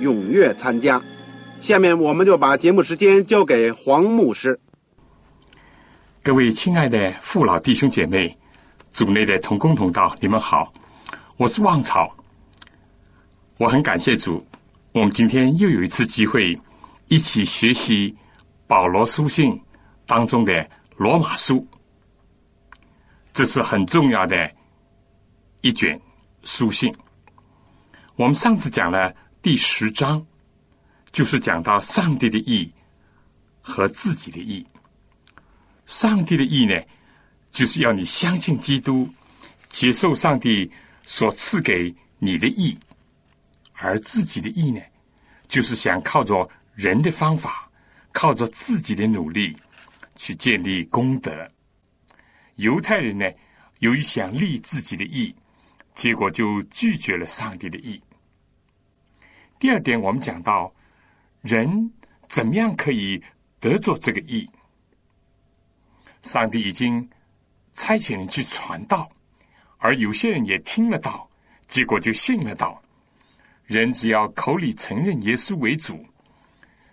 [0.00, 1.00] 踊跃参加。
[1.60, 4.58] 下面我们就把节目时间交给黄牧师。
[6.22, 8.36] 各位亲爱的父老弟兄姐妹，
[8.92, 10.72] 组内的同工同道，你们好，
[11.36, 12.14] 我是旺草。
[13.56, 14.44] 我很感谢主，
[14.92, 16.58] 我们今天又有一次机会
[17.08, 18.14] 一起学习
[18.66, 19.58] 保罗书信
[20.06, 21.66] 当中的罗马书。
[23.32, 24.50] 这是很重要的
[25.60, 26.00] 一卷
[26.42, 26.94] 书信。
[28.16, 29.12] 我们上次讲了
[29.44, 30.26] 第十章，
[31.12, 32.72] 就是讲到上帝的意
[33.60, 34.66] 和自己的意。
[35.84, 36.80] 上帝的意呢，
[37.50, 39.06] 就是要你相信基督，
[39.68, 40.72] 接受上帝
[41.04, 42.74] 所赐给你的意；
[43.74, 44.80] 而自己的意呢，
[45.46, 47.70] 就是想靠着人的方法，
[48.12, 49.54] 靠着自己的努力
[50.16, 51.30] 去建立功德。
[52.56, 53.30] 犹太人呢，
[53.80, 55.36] 由于想立自己的意，
[55.94, 58.02] 结果就拒绝了上帝的意。
[59.64, 60.70] 第二点，我们讲到
[61.40, 61.90] 人
[62.28, 63.18] 怎么样可以
[63.58, 64.46] 得着这个义。
[66.20, 67.08] 上帝已经
[67.72, 69.08] 差遣人去传道，
[69.78, 71.26] 而有些人也听了道，
[71.66, 72.78] 结果就信了道。
[73.64, 76.04] 人只要口里承认耶稣为主，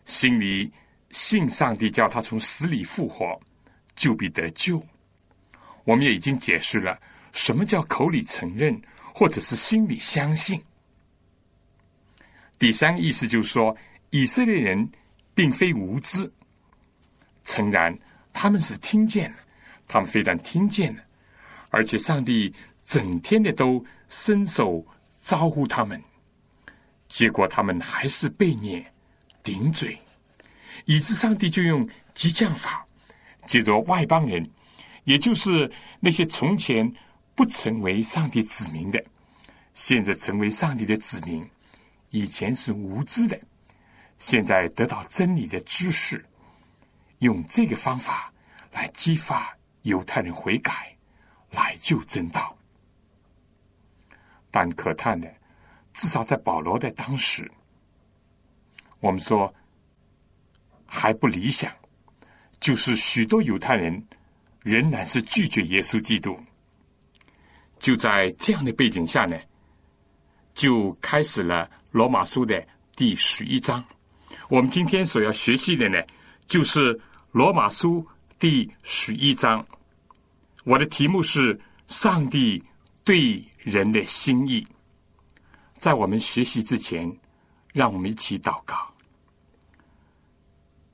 [0.06, 0.72] 心里
[1.10, 3.38] 信上帝叫他从死里复活，
[3.98, 4.82] 就必得救。
[5.84, 6.98] 我们也已经解释了
[7.34, 8.82] 什么叫口里承认，
[9.14, 10.64] 或者是心里相信。
[12.62, 13.76] 第三个意思就是说，
[14.12, 14.88] 以色列人
[15.34, 16.32] 并非无知，
[17.44, 17.98] 诚然
[18.32, 19.38] 他们是听见了，
[19.88, 21.02] 他们非但听见了，
[21.72, 22.54] 而且上帝
[22.86, 24.86] 整天的都伸手
[25.24, 26.00] 招呼他们，
[27.08, 28.86] 结果他们还是被虐
[29.42, 29.98] 顶嘴，
[30.86, 32.86] 以致上帝就用激将法，
[33.48, 34.48] 接着外邦人。
[35.06, 35.68] 也就是
[36.00, 36.88] 那些从前
[37.34, 39.04] 不成为上帝子民的，
[39.74, 41.42] 现在成为上帝的子民；
[42.12, 43.38] 以前是无知的，
[44.20, 46.24] 现在得到真理的知识，
[47.20, 48.32] 用这个方法
[48.72, 50.96] 来激发犹太人悔改，
[51.50, 52.56] 来救真道。
[54.52, 55.34] 但可叹的，
[55.92, 57.52] 至少在保罗的当时，
[59.00, 59.54] 我们说
[60.86, 61.74] 还不理想，
[62.60, 64.08] 就是许多犹太人。
[64.64, 66.40] 仍然是拒绝耶稣基督。
[67.80, 69.36] 就在这样的背景下呢，
[70.54, 72.66] 就开始了罗马书的
[72.96, 73.84] 第十一章。
[74.48, 76.02] 我们今天所要学习的呢，
[76.46, 77.00] 就是
[77.32, 78.06] 罗马书
[78.40, 79.66] 第十一章。
[80.64, 82.64] 我的题目是“上帝
[83.04, 84.66] 对人的心意”。
[85.76, 87.12] 在我们学习之前，
[87.74, 88.76] 让我们一起祷告。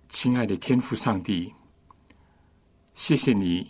[0.10, 1.54] 亲爱的天父上帝。
[2.96, 3.70] 谢谢你，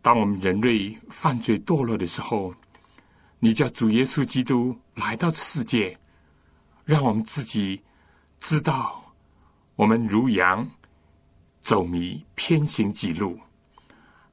[0.00, 2.54] 当我们人类犯罪堕落的时候，
[3.38, 5.98] 你叫主耶稣基督来到这世界，
[6.86, 7.78] 让我们自己
[8.40, 9.04] 知道
[9.74, 10.66] 我们如羊
[11.60, 13.38] 走迷偏行己路。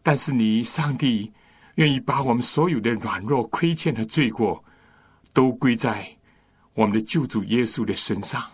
[0.01, 1.29] 但是你上帝
[1.75, 4.63] 愿意把我们所有的软弱、亏欠和罪过，
[5.33, 6.07] 都归在
[6.73, 8.49] 我们的救主耶稣的身上。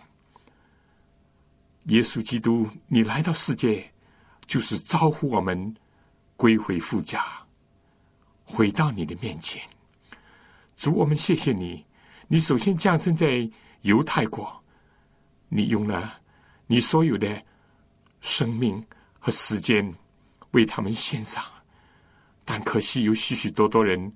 [1.84, 3.88] 耶稣基督，你来到世界。
[4.46, 5.76] 就是招呼我们
[6.34, 7.24] 归回父家，
[8.42, 9.62] 回到你的面前。
[10.76, 11.86] 主，我们谢谢你。
[12.26, 13.48] 你首先降生在
[13.82, 14.62] 犹太国，
[15.48, 16.18] 你用了
[16.66, 17.42] 你所有的
[18.20, 18.84] 生命
[19.18, 19.94] 和时间
[20.50, 21.42] 为他们献上，
[22.44, 24.12] 但可惜有许许多多人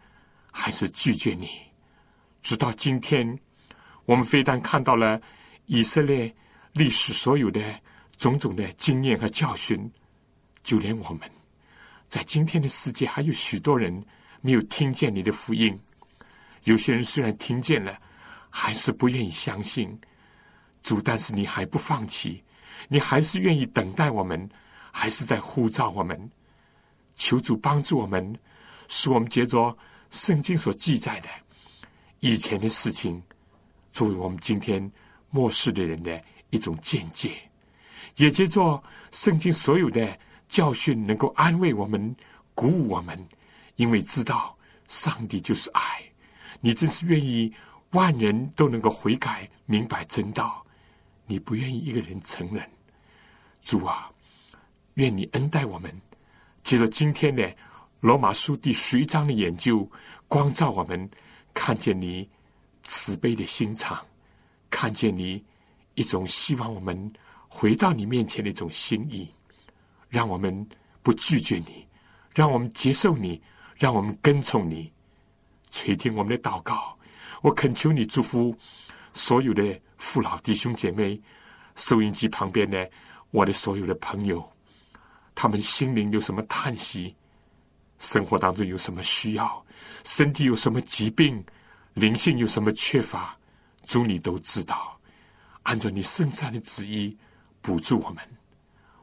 [0.51, 1.49] 还是拒绝你。
[2.43, 3.39] 直到今天，
[4.05, 5.21] 我们非但看到了
[5.67, 6.35] 以色列
[6.73, 7.81] 历史所有的
[8.19, 9.91] 种种的经验和教训。
[10.63, 11.31] 就连我们，
[12.09, 14.05] 在今天的世界，还有许多人
[14.41, 15.79] 没有听见你的福音。
[16.65, 17.99] 有些人虽然听见了，
[18.57, 20.01] 还是不愿意相信。
[20.81, 22.41] 主，但是你还不放弃，
[22.87, 24.49] 你还是愿意等待我们，
[24.93, 26.31] 还是在呼召我们，
[27.17, 28.39] 求主帮助我们，
[28.87, 29.77] 使我们接着
[30.11, 31.29] 圣经所记载的
[32.21, 33.21] 以前的事情，
[33.93, 34.89] 作为我们今天
[35.31, 37.33] 末世的人的一种见解，
[38.15, 38.81] 也接着
[39.11, 40.17] 圣经所有的
[40.47, 42.15] 教训，能够安慰我们、
[42.55, 43.19] 鼓舞我们，
[43.75, 44.57] 因为知道
[44.87, 45.83] 上帝就是爱，
[46.61, 47.53] 你真是愿意。
[47.95, 50.65] 万人都能够悔改、明白真道，
[51.27, 52.69] 你不愿意一个人承认。
[53.63, 54.11] 主啊，
[54.95, 55.91] 愿你恩待我们。
[56.65, 57.55] 借着今天的
[58.01, 59.89] 罗马书第十一章的研究，
[60.27, 61.09] 光照我们，
[61.53, 62.29] 看见你
[62.83, 64.05] 慈悲的心肠，
[64.71, 65.43] 看见你
[65.95, 67.13] 一种希望我们
[67.49, 69.33] 回到你面前的一种心意，
[70.09, 70.67] 让我们
[71.03, 71.87] 不拒绝你，
[72.35, 73.41] 让我们接受你，
[73.77, 74.91] 让我们跟从你，
[75.71, 76.94] 垂听我们的祷告。
[77.45, 78.57] 我恳求你祝福
[79.13, 81.21] 所有的父老弟兄姐妹，
[81.77, 82.91] 收音机旁边的
[83.33, 84.43] 我的所有的朋友，
[85.35, 87.15] 他们心灵有什么叹息，
[87.99, 89.63] 生活当中有什么需要，
[90.05, 91.45] 身体有什么疾病，
[91.93, 93.37] 灵性有什么缺乏，
[93.85, 94.99] 主你都知道。
[95.65, 97.15] 按照你圣善的旨意
[97.61, 98.25] 补助我们。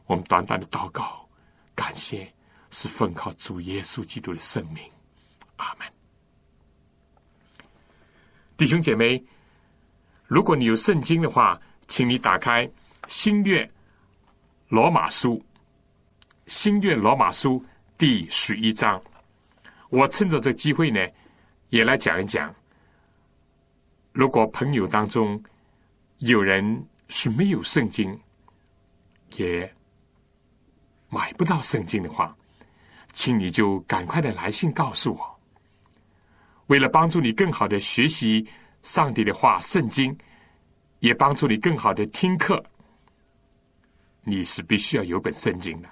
[0.08, 1.30] 我们短短的祷告，
[1.76, 2.34] 感谢
[2.72, 4.84] 是奉靠主耶稣基督的圣名。
[5.58, 6.01] 阿门。
[8.62, 9.20] 弟兄姐妹，
[10.28, 12.70] 如果你有圣经的话，请你打开
[13.08, 13.68] 新约
[14.68, 15.44] 罗马书，
[16.46, 17.66] 新约罗马书
[17.98, 19.02] 第十一章。
[19.90, 21.00] 我趁着这机会呢，
[21.70, 22.54] 也来讲一讲。
[24.12, 25.44] 如果朋友当中
[26.20, 28.16] 有人是没有圣经，
[29.38, 29.74] 也
[31.10, 32.38] 买不到圣经的话，
[33.12, 35.31] 请你就赶快的来信告诉我。
[36.72, 38.48] 为了帮助你更好的学习
[38.82, 40.18] 上帝的话，圣经
[41.00, 42.64] 也帮助你更好的听课，
[44.24, 45.90] 你是必须要有本圣经的。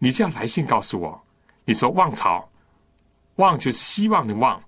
[0.00, 1.24] 你这样来信告诉我，
[1.64, 2.50] 你说“望潮
[3.38, 4.60] ”，“望”就是希望的“望”，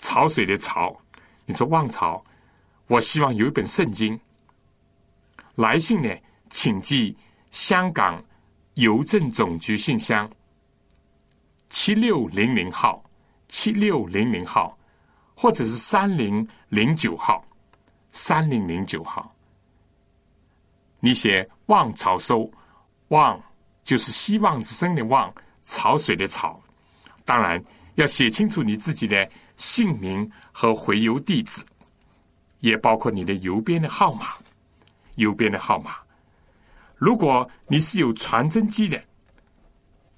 [0.00, 0.98] 潮水的“潮”。
[1.44, 2.24] 你说“望潮”，
[2.88, 4.18] 我希望有一本圣经。
[5.56, 6.08] 来信呢，
[6.48, 7.14] 请寄
[7.50, 8.24] 香港
[8.76, 10.26] 邮政总局信箱
[11.68, 13.03] 七六零零号。
[13.54, 14.76] 七六零零号，
[15.32, 17.44] 或者是三零零九号，
[18.10, 19.32] 三零零九号。
[20.98, 22.50] 你写“望潮收
[23.14, 23.40] ”，“望”
[23.84, 26.60] 就是希望之声的“望”，潮水的“潮”。
[27.24, 27.62] 当然
[27.94, 31.64] 要写清楚你自己的姓名和回邮地址，
[32.58, 34.30] 也包括你的邮编的号码。
[35.14, 35.94] 邮编的号码，
[36.96, 39.00] 如果你是有传真机的，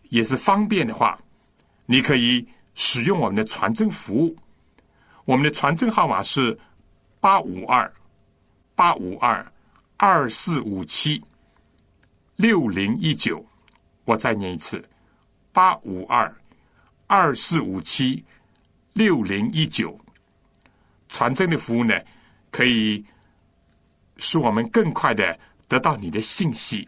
[0.04, 1.20] 也是方便的话，
[1.84, 2.48] 你可以。
[2.76, 4.36] 使用我们的传真服务，
[5.24, 6.56] 我们的传真号码是
[7.20, 7.90] 八五二
[8.74, 9.44] 八五二
[9.96, 11.20] 二四五七
[12.36, 13.44] 六零一九。
[14.04, 14.86] 我再念一次：
[15.52, 16.32] 八五二
[17.06, 18.22] 二四五七
[18.92, 19.98] 六零一九。
[21.08, 21.98] 传真的服务呢，
[22.50, 23.02] 可以
[24.18, 26.86] 使我们更快的得到你的信息，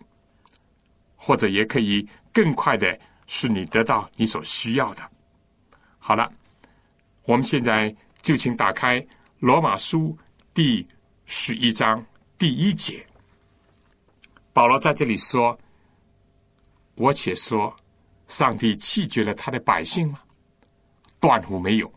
[1.17, 5.03] 或者也可以更快的使你得到你所需要的。
[6.09, 6.33] 好了，
[7.25, 8.99] 我们现在就请打开
[9.41, 10.17] 《罗马书》
[10.55, 10.89] 第
[11.27, 12.03] 十一章
[12.39, 13.07] 第一节。
[14.55, 15.59] 保罗在这里说
[16.97, 17.77] ：“我且说，
[18.27, 20.19] 上帝弃绝了他的百姓吗？
[21.21, 21.93] 断乎没有。”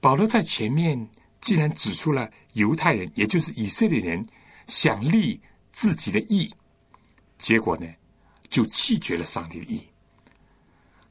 [0.00, 1.08] 保罗在前面
[1.40, 4.26] 既然指出了犹太人，也就是以色列人
[4.66, 6.52] 想立自己的义，
[7.38, 7.86] 结果呢，
[8.48, 9.86] 就弃绝了上帝的义。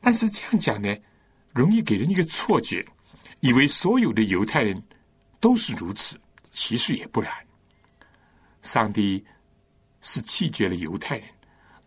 [0.02, 0.94] 但是这样讲呢？
[1.54, 2.86] 容易给人一个错觉，
[3.40, 4.82] 以为所有的犹太人
[5.40, 6.20] 都是如此，
[6.52, 7.32] 其实也不然。
[8.62, 9.24] 上帝
[10.02, 11.28] 是弃绝了犹太人，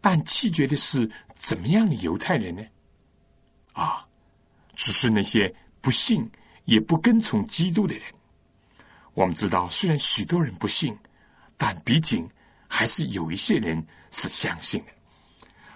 [0.01, 2.63] 但弃绝的是怎么样的犹太人呢？
[3.73, 4.07] 啊，
[4.75, 6.29] 只是那些不信
[6.65, 8.05] 也不跟从基督的人。
[9.15, 10.97] 我们知道，虽然许多人不信，
[11.57, 12.29] 但毕竟
[12.67, 14.87] 还是有一些人是相信的。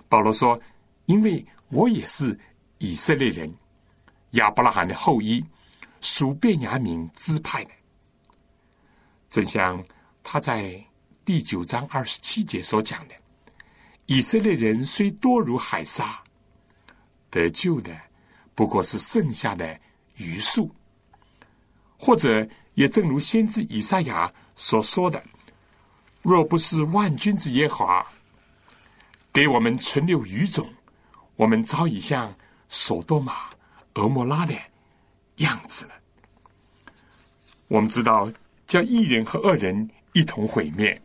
[0.08, 0.60] 保罗说
[1.06, 2.38] ：“因为我也是
[2.78, 3.52] 以色列人。”
[4.34, 5.44] 亚伯拉罕的后裔，
[6.00, 7.70] 属便雅悯支派的，
[9.28, 9.82] 正像
[10.22, 10.82] 他在
[11.24, 13.14] 第九章二十七节所讲的：
[14.06, 16.22] 以色列人虽多如海沙，
[17.30, 17.96] 得救的
[18.54, 19.78] 不过是剩下的
[20.16, 20.68] 余数；
[21.96, 25.22] 或者也正如先知以赛亚所说的：
[26.22, 28.06] 若不是万军之耶和华
[29.32, 30.68] 给我们存留余种，
[31.36, 32.34] 我们早已像
[32.68, 33.53] 索多玛。
[33.94, 34.54] 俄莫拉的
[35.36, 35.94] 样子了。
[37.68, 38.30] 我们知道，
[38.66, 41.00] 叫一人和二人一同毁灭，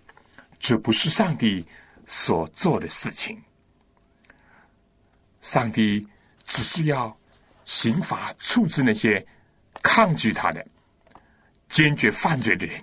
[0.59, 1.65] 这不是上帝
[2.05, 3.41] 所做的事情。
[5.41, 6.05] 上帝
[6.45, 7.15] 只是要
[7.63, 9.25] 刑罚处置那些
[9.81, 10.65] 抗拒他的、
[11.69, 12.81] 坚决犯罪的人。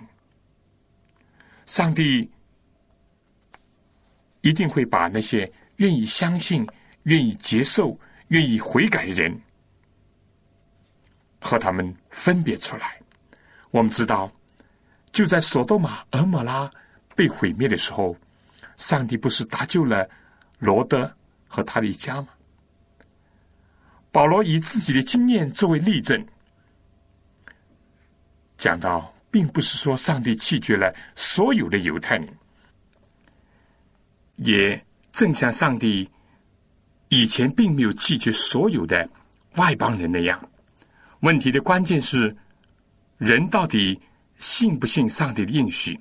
[1.65, 2.29] 上帝
[4.41, 6.65] 一定会把那些愿意相信、
[7.03, 7.97] 愿意接受、
[8.29, 9.39] 愿意悔改的人
[11.39, 12.99] 和他们分别出来。
[13.71, 14.31] 我们知道，
[15.11, 16.69] 就在索多玛、俄摩拉
[17.15, 18.15] 被毁灭的时候，
[18.77, 20.07] 上帝不是搭救了
[20.59, 21.11] 罗德
[21.47, 22.29] 和他的一家吗？
[24.11, 26.25] 保罗以自己的经验作为例证，
[28.57, 32.27] 讲到，并不是说上帝弃绝了所有的犹太人，
[34.37, 36.09] 也正像上帝
[37.09, 39.07] 以前并没有弃绝所有的
[39.55, 40.49] 外邦人那样。
[41.21, 42.35] 问题的关键是，
[43.17, 43.99] 人到底
[44.37, 45.99] 信不信上帝的应许，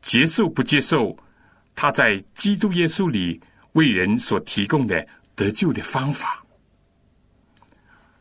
[0.00, 1.16] 接受不接受
[1.74, 3.40] 他在基督耶稣里
[3.72, 6.42] 为人所提供的得救的方法。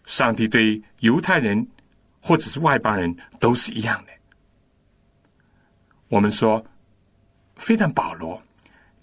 [0.05, 1.65] 上帝对犹太人
[2.19, 4.11] 或者是外邦人都是一样的。
[6.07, 6.63] 我们说，
[7.55, 8.41] 非但保罗，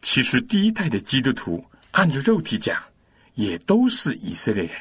[0.01, 2.81] 其实第一代的基督徒，按照肉体讲，
[3.35, 4.75] 也都是以色列人。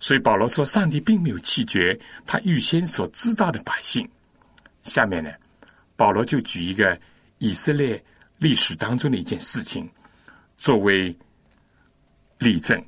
[0.00, 4.08] 所以保罗说，上帝并没有弃绝他预先所知道的百姓。
[4.82, 5.30] 下面呢，
[5.94, 7.00] 保罗就举一个
[7.38, 8.02] 以色列
[8.38, 9.88] 历史当中的一件事情
[10.58, 11.16] 作为
[12.38, 12.84] 例证。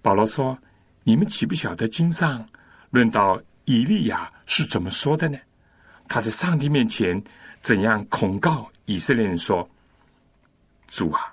[0.00, 0.58] 保罗说。
[1.06, 2.48] 你们岂不晓得经上
[2.88, 5.38] 论到以利亚是怎么说的呢？
[6.08, 7.22] 他在上帝面前
[7.60, 9.68] 怎样控告以色列人说
[10.88, 11.30] ：“主啊，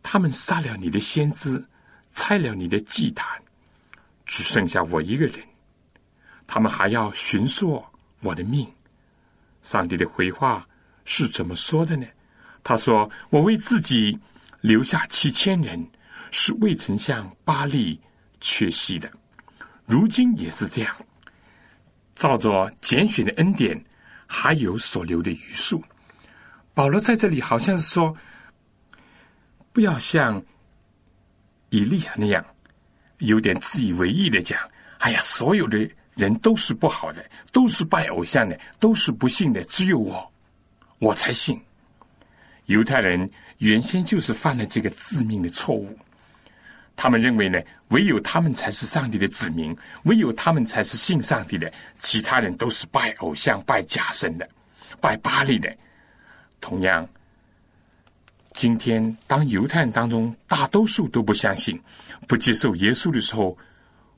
[0.00, 1.60] 他们杀了你的先知，
[2.12, 3.26] 拆了你的祭坛，
[4.24, 5.38] 只剩下我一个人。
[6.46, 7.84] 他们还要寻索
[8.22, 8.70] 我的命。”
[9.62, 10.66] 上帝的回话
[11.04, 12.06] 是怎么说的呢？
[12.62, 14.18] 他说：“我为自己
[14.60, 15.86] 留下七千人。”
[16.36, 18.00] 是未曾向巴利
[18.40, 19.08] 缺席的，
[19.86, 20.92] 如今也是这样。
[22.12, 23.80] 照着拣选的恩典，
[24.26, 25.80] 还有所留的余数。
[26.74, 28.16] 保罗在这里好像是说，
[29.72, 30.42] 不要像
[31.70, 32.44] 以利亚那样，
[33.18, 34.58] 有点自以为意的讲
[34.98, 40.32] ：“哎呀，所有的人都是不好的，都是拜偶像的，都是不信的，只有我，
[40.98, 41.60] 我才信。”
[42.66, 45.98] 犹太人原先就是犯了这个致命的错误。
[46.96, 54.48] 他们认为呢，唯有他们才是上帝的子民，唯有他们才是信上帝的，其他人都是拜偶像、拜假神的，
[55.00, 55.76] 拜巴利的。
[56.60, 57.06] 同样，
[58.54, 61.78] 今天当犹太人当中大多数都不相信、
[62.28, 63.58] 不接受耶稣的时候，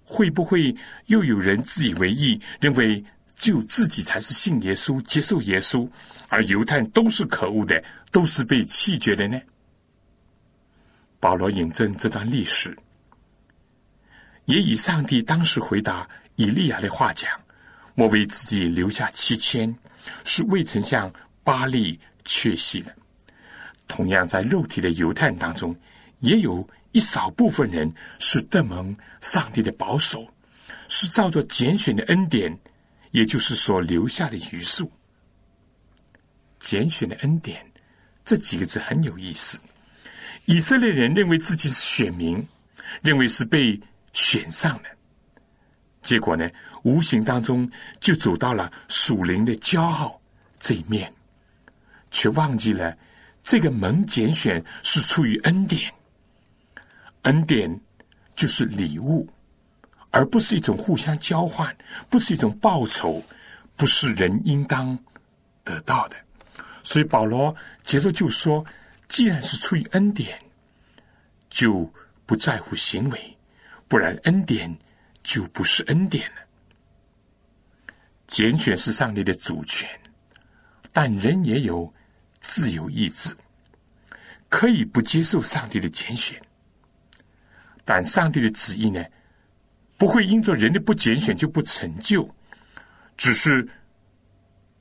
[0.05, 0.76] 会不会
[1.07, 3.02] 又有人自以为意，认为
[3.35, 5.88] 只有自己才是信耶稣、接受耶稣，
[6.28, 9.40] 而犹太人都是可恶的，都是被弃绝的呢？
[11.19, 12.76] 保罗引证这段历史，
[14.45, 17.31] 也以上帝当时回答以利亚的话讲
[17.97, 19.75] ：“我为自己留下七千，
[20.25, 21.11] 是未曾向
[21.43, 22.95] 巴利确信的。”
[23.88, 25.75] 同样，在肉体的犹太人当中，
[26.21, 30.26] 也有一少部分人是得蒙上帝的保守，
[30.88, 32.57] 是照着拣选的恩典，
[33.11, 34.90] 也就是所留下的余数。
[36.59, 37.64] 拣选的恩典
[38.25, 39.59] 这几个字很有意思。
[40.47, 42.45] 以色列人认为自己是选民，
[43.02, 43.78] 认为是被
[44.12, 44.88] 选上的，
[46.02, 46.49] 结果呢，
[46.83, 50.21] 无形当中就走到了属灵的骄傲
[50.59, 51.12] 这一面，
[52.11, 52.97] 却忘记了
[53.47, 55.88] 这个门拣选是出于恩典，
[57.23, 57.81] 恩典
[58.35, 59.25] 就是礼物，
[60.11, 61.73] 而不是一种互相交换，
[62.11, 63.23] 不是一种报酬，
[63.76, 64.99] 不是人应当
[65.62, 66.17] 得到的。
[66.83, 68.67] 所以保罗接着就说。
[69.09, 70.37] 既然是出于恩典，
[71.49, 71.88] 就
[72.26, 73.38] 不在乎行为，
[73.87, 74.76] 不然恩典
[75.23, 76.37] 就不是恩典了。
[78.26, 79.88] 拣选是上帝的主权，
[80.93, 81.95] 但人也有
[82.49, 83.37] 自由意志，
[84.49, 86.41] 可以不接受上帝的拣选。
[87.85, 89.05] 但上帝的旨意呢，
[89.99, 92.33] 不会因着人的不拣选就不成就，
[93.17, 93.69] 只是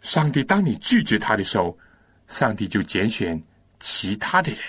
[0.02, 1.76] 上帝当你拒绝他的时候，
[2.28, 3.42] 上帝就拣选。
[3.78, 4.62] 其他的人，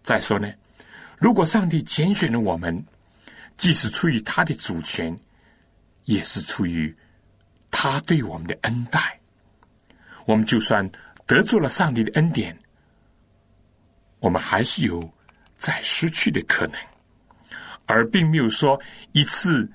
[0.00, 0.50] 再说呢，
[1.18, 2.82] 如果上帝拣选了我们，
[3.56, 5.14] 既是出于他的主权，
[6.04, 6.96] 也是出于
[7.68, 9.20] 他对我们的恩待。
[10.26, 10.88] 我们就算
[11.26, 12.56] 得住了上帝的恩典，
[14.20, 15.12] 我们还是有
[15.54, 16.78] 再失去的可能，
[17.86, 18.80] 而并没有说
[19.12, 19.70] 一次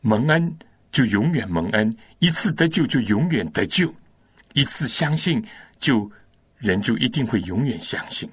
[0.00, 0.58] 蒙恩
[0.90, 3.88] 就永远蒙恩；一次得救就永远得救；
[4.54, 5.44] 一次相信，
[5.78, 6.10] 就
[6.58, 8.30] 人就一定会永远相信。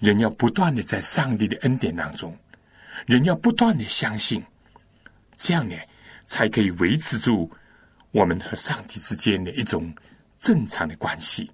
[0.00, 2.36] 人要不断的在上帝的恩典当中，
[3.06, 4.42] 人要不断的相信，
[5.36, 5.76] 这样呢，
[6.26, 7.50] 才可以维持住
[8.14, 9.92] 我们和上帝之间的一种
[10.38, 11.50] 正常的关系，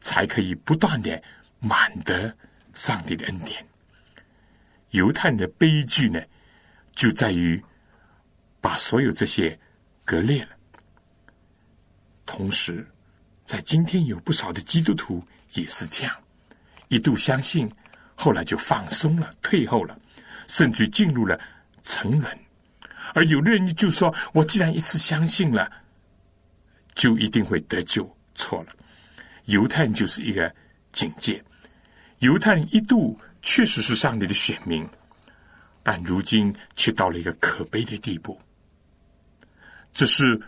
[0.00, 1.22] 才可以不断的
[1.60, 2.34] 满得
[2.74, 3.64] 上帝的恩典。
[4.90, 6.20] 犹太人的悲剧呢，
[6.92, 7.62] 就在于
[8.60, 9.56] 把所有这些
[10.04, 10.48] 割裂了。
[12.26, 12.84] 同时，
[13.44, 16.12] 在今天有不少的基督徒也是这样。
[16.88, 17.72] 一度相信，
[18.16, 19.96] 后来就放松了、退后了，
[20.48, 21.38] 甚至进入了
[21.84, 22.45] 沉沦。
[23.16, 25.72] 而有的人就说：“我既然一次相信了，
[26.94, 28.06] 就一定会得救。”
[28.36, 28.66] 错了，
[29.46, 30.54] 犹太人就是一个
[30.92, 31.42] 警戒。
[32.18, 34.86] 犹太人一度确实是上帝的选民，
[35.82, 38.38] 但如今却到了一个可悲的地步。
[39.94, 40.38] 这是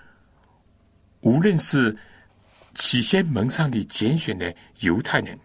[1.22, 1.96] 无论是
[2.74, 5.38] 起先蒙上帝拣选的犹太人。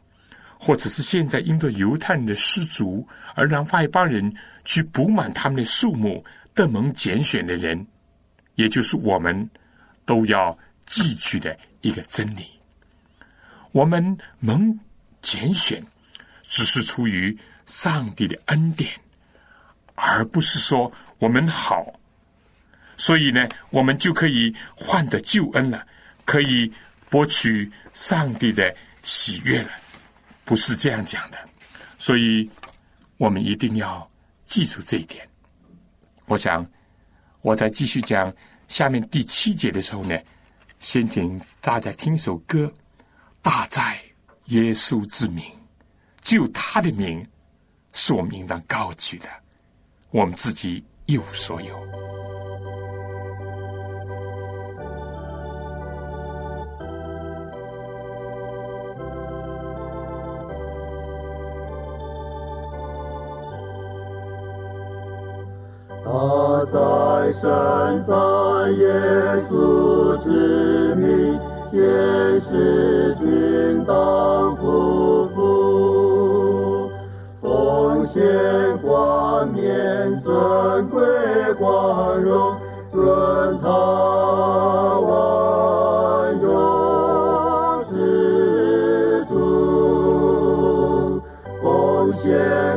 [0.66, 6.24] 或者是现在因着犹太人的失足而让外邦人去补满他们的数目，
[6.56, 7.86] 的蒙拣选的人，
[8.56, 9.50] 也就是我们
[10.06, 12.48] 都要记取的一个真理。
[13.72, 14.80] 我们蒙
[15.22, 15.84] 拣选，
[16.48, 18.92] 只是出于上帝的恩典，
[19.96, 22.00] 而不是说我们好，
[22.98, 25.88] 所以呢，我们就可以换得救恩了，
[26.26, 26.72] 可以
[27.10, 29.70] 博取上帝的喜悦了。
[30.46, 31.38] 不是这样讲的，
[31.98, 32.48] 所以
[33.18, 34.08] 我们一定要
[34.44, 35.28] 记住这一点。
[36.26, 36.66] 我想，
[37.42, 38.34] 我在继续讲
[38.68, 40.18] 下面第七节的时候呢，
[40.80, 42.72] 先请大家听首歌
[43.42, 44.00] ：“大在
[44.46, 45.44] 耶稣之名，
[46.22, 47.26] 就他的名
[47.92, 49.28] 是我们应当高举的，
[50.12, 51.78] 我们自己一无所有。”
[67.34, 67.42] 身
[68.06, 68.14] 在
[68.78, 68.86] 耶
[69.50, 71.40] 稣之名，
[71.72, 76.92] 天使军当匍匐，
[77.42, 78.22] 奉献
[78.78, 81.02] 冠冕尊贵
[81.58, 82.56] 光荣，
[82.92, 83.68] 尊他
[85.00, 85.12] 万
[86.40, 91.20] 有之主，
[91.62, 92.73] 奉献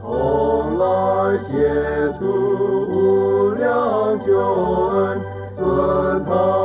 [0.00, 1.52] 同来协
[2.18, 2.24] 助
[2.88, 4.28] 无量救
[4.90, 5.20] 恩，
[5.56, 6.63] 尊他。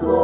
[0.00, 0.21] Lord.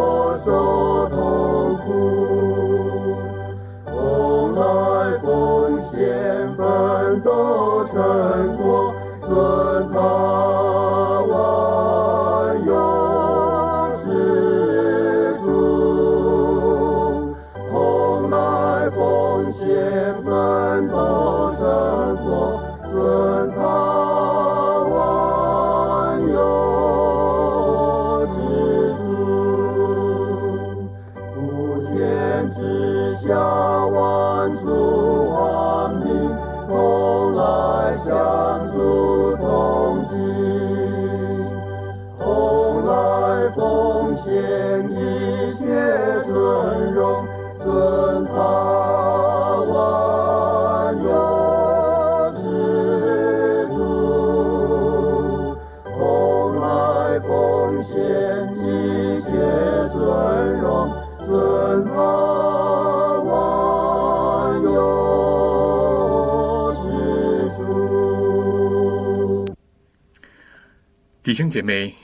[71.28, 71.94] 弟兄姐妹，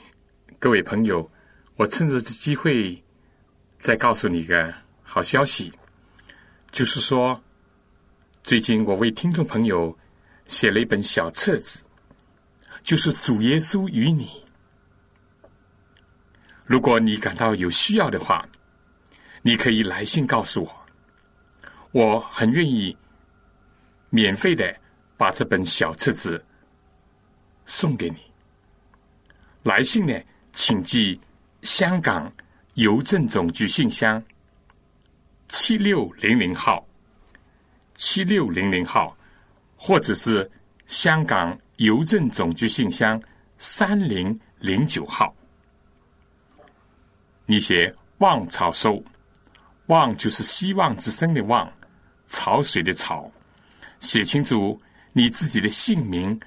[0.59, 1.27] 各位朋友，
[1.77, 3.03] 我趁着这机会
[3.79, 5.73] 再告诉你一个好消息，
[6.69, 7.43] 就是说，
[8.43, 9.97] 最近我为听众朋友
[10.45, 11.83] 写了一本小册子，
[12.83, 14.29] 就是主耶稣与你。
[16.67, 18.47] 如果你感到有需要的话，
[19.41, 20.85] 你可以来信告诉我，
[21.93, 22.95] 我很愿意
[24.11, 24.79] 免费的
[25.17, 26.45] 把这本小册子
[27.65, 28.17] 送给你。
[29.65, 30.13] 来信呢，
[30.51, 31.19] 请寄
[31.63, 32.31] 香港
[32.75, 34.23] 邮政总局信箱
[35.47, 36.85] 七六零零号，
[37.95, 39.17] 七六零零号，
[39.75, 40.47] 或者是
[40.85, 43.19] 香港邮政总局信箱
[43.57, 45.35] 三零零九号。
[47.47, 49.03] 你写“望草收
[49.87, 51.67] ”，“望”就是希望之声的“望”，
[52.29, 53.31] 潮水的“潮”。
[53.99, 54.79] 写清楚
[55.11, 56.39] 你自己的姓名、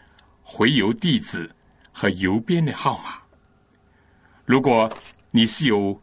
[0.44, 1.50] 回邮地址
[1.98, 3.18] 和邮编的号码。
[4.44, 4.88] 如果
[5.32, 6.00] 你是有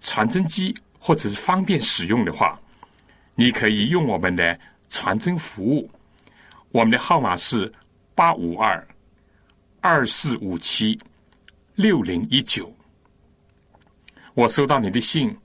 [0.00, 2.56] 传真机或者是方便使用的话，
[3.34, 4.56] 你可以用我们的
[4.88, 5.90] 传真服务。
[6.70, 7.70] 我们的号码是
[8.14, 8.86] 八五二
[9.80, 10.96] 二四五七
[11.74, 12.72] 六零一九。
[14.34, 15.36] 我收到你的信，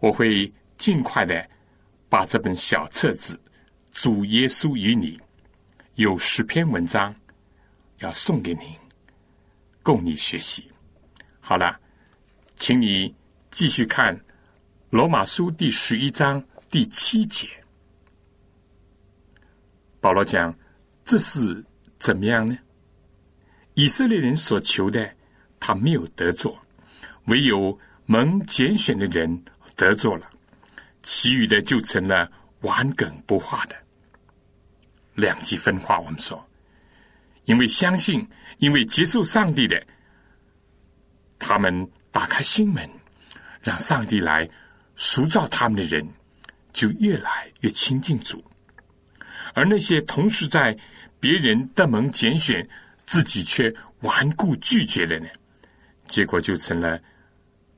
[0.00, 1.48] 我会尽快的
[2.10, 3.34] 把这本小册子
[3.90, 5.16] 《主耶稣与你》
[5.94, 7.14] 有十篇文章
[8.00, 8.64] 要送给您，
[9.82, 10.70] 供你学习。
[11.40, 11.78] 好了，
[12.56, 13.14] 请你
[13.50, 14.16] 继续看
[14.90, 17.48] 《罗马书》第十一章第七节。
[20.00, 20.54] 保罗讲
[21.04, 21.64] ：“这是
[21.98, 22.58] 怎么样呢？
[23.74, 25.14] 以色列人所求的，
[25.58, 26.52] 他没有得做；
[27.26, 29.44] 唯有。”蒙拣选的人
[29.76, 30.28] 得做了，
[31.00, 32.28] 其余的就成了
[32.62, 33.76] 顽梗不化的，
[35.14, 36.00] 两极分化。
[36.00, 36.44] 我们说，
[37.50, 38.24] 因为相信，
[38.58, 39.84] 因为接受上帝的，
[41.36, 42.88] 他们打开心门，
[43.60, 44.48] 让上帝来
[44.94, 46.08] 塑造他们的人，
[46.72, 48.38] 就越来越亲近主；
[49.52, 50.78] 而那些同时在
[51.18, 52.64] 别人的门拣选，
[53.04, 55.26] 自己却顽固拒绝了呢，
[56.06, 57.00] 结果就成了。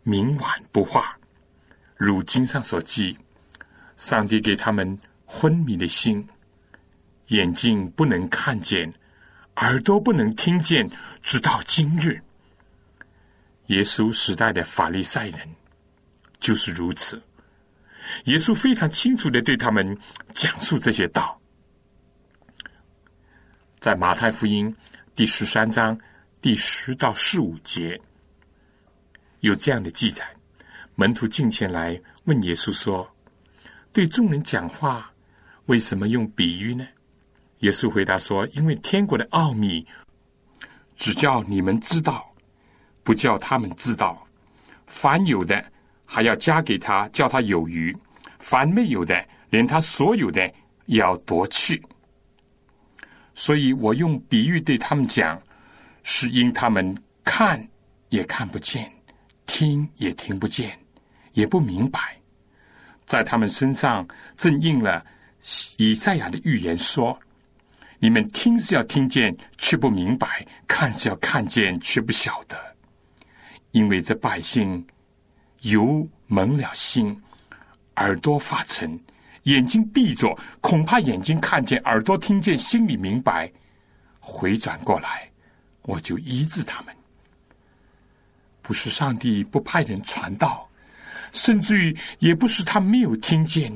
[0.05, 1.17] 冥顽不化，
[1.97, 3.17] 如经上所记，
[3.97, 6.29] 上帝给他们昏迷的心，
[7.29, 8.93] 眼睛不能看见，
[9.57, 10.88] 耳朵不能听见，
[11.23, 12.21] 直到今日。
[13.67, 15.49] 耶稣时代的法利赛人
[16.41, 17.23] 就是如此。
[18.25, 19.97] 耶稣非常清楚的对他们
[20.35, 21.41] 讲述这些道，
[23.79, 24.75] 在马太福音
[25.15, 25.99] 第十三章
[26.41, 28.01] 第十到十五节。
[29.41, 30.27] 有这样的记载，
[30.95, 33.09] 门徒进前来问耶稣说
[33.93, 35.11] ：“对众人讲话，
[35.67, 36.87] 为什么用比喻呢？”
[37.62, 39.85] 耶稣回答说：“因为天国的奥秘，
[40.96, 42.33] 只叫你们知道，
[43.03, 44.27] 不叫他们知道。
[44.87, 45.64] 凡有的，
[46.05, 47.92] 还要加给他，叫他有余；
[48.38, 50.42] 凡没有的，连他所有的
[50.87, 51.83] 也要夺去。
[53.35, 55.40] 所以我用比喻对他们讲，
[56.03, 57.68] 是因他们看
[58.11, 58.92] 也看不见。”
[59.44, 60.79] 听也听不见，
[61.33, 62.16] 也不明白，
[63.05, 65.05] 在他们身上正应了
[65.77, 67.18] 以赛亚的预言说
[68.03, 70.27] ：“你们听是要听见，却不明白；
[70.67, 72.59] 看是要看见，却不晓得。
[73.71, 74.85] 因为这百姓
[75.61, 77.17] 油蒙了心，
[77.99, 78.99] 耳朵发沉，
[79.45, 83.49] 眼睛闭着，恐怕眼睛看见，耳朵听见，心里明白，
[84.19, 85.31] 回转过来，
[85.83, 86.93] 我就医治他们。”
[88.62, 90.69] 不是上帝不派人传道，
[91.31, 93.73] 甚至于也不是他没有听见，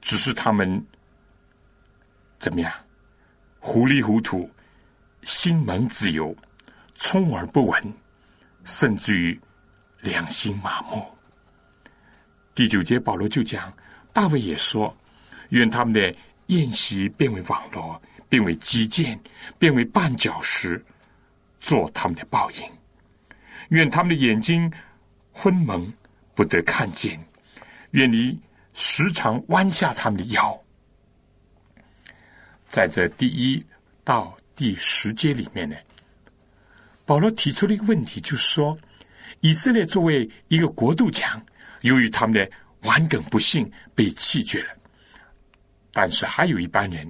[0.00, 0.82] 只是他们
[2.38, 2.72] 怎么样
[3.66, 4.48] 糊里糊涂、
[5.22, 6.36] 心蒙自由、
[6.96, 7.94] 充耳不闻，
[8.62, 9.40] 甚至于
[10.02, 11.02] 良心麻木。
[12.54, 13.72] 第九节，保罗就讲，
[14.12, 14.94] 大卫也说：
[15.48, 16.14] 愿他们的
[16.48, 19.18] 宴席变为网络，变为基建，
[19.58, 20.84] 变为绊脚石，
[21.58, 22.58] 做他们的报应。
[23.70, 24.70] 愿他们的眼睛
[25.32, 25.90] 昏蒙，
[26.34, 27.18] 不得看见；
[27.92, 28.38] 愿你
[28.74, 30.63] 时常弯下他们的腰。
[32.74, 33.64] 在这第一
[34.02, 35.76] 到第十节里面呢，
[37.06, 38.76] 保罗提出了一个问题，就是说，
[39.42, 41.40] 以色列作为一个国度强，
[41.82, 42.50] 由于他们的
[42.82, 44.70] 顽梗不幸被弃绝了；
[45.92, 47.08] 但是还有一班人，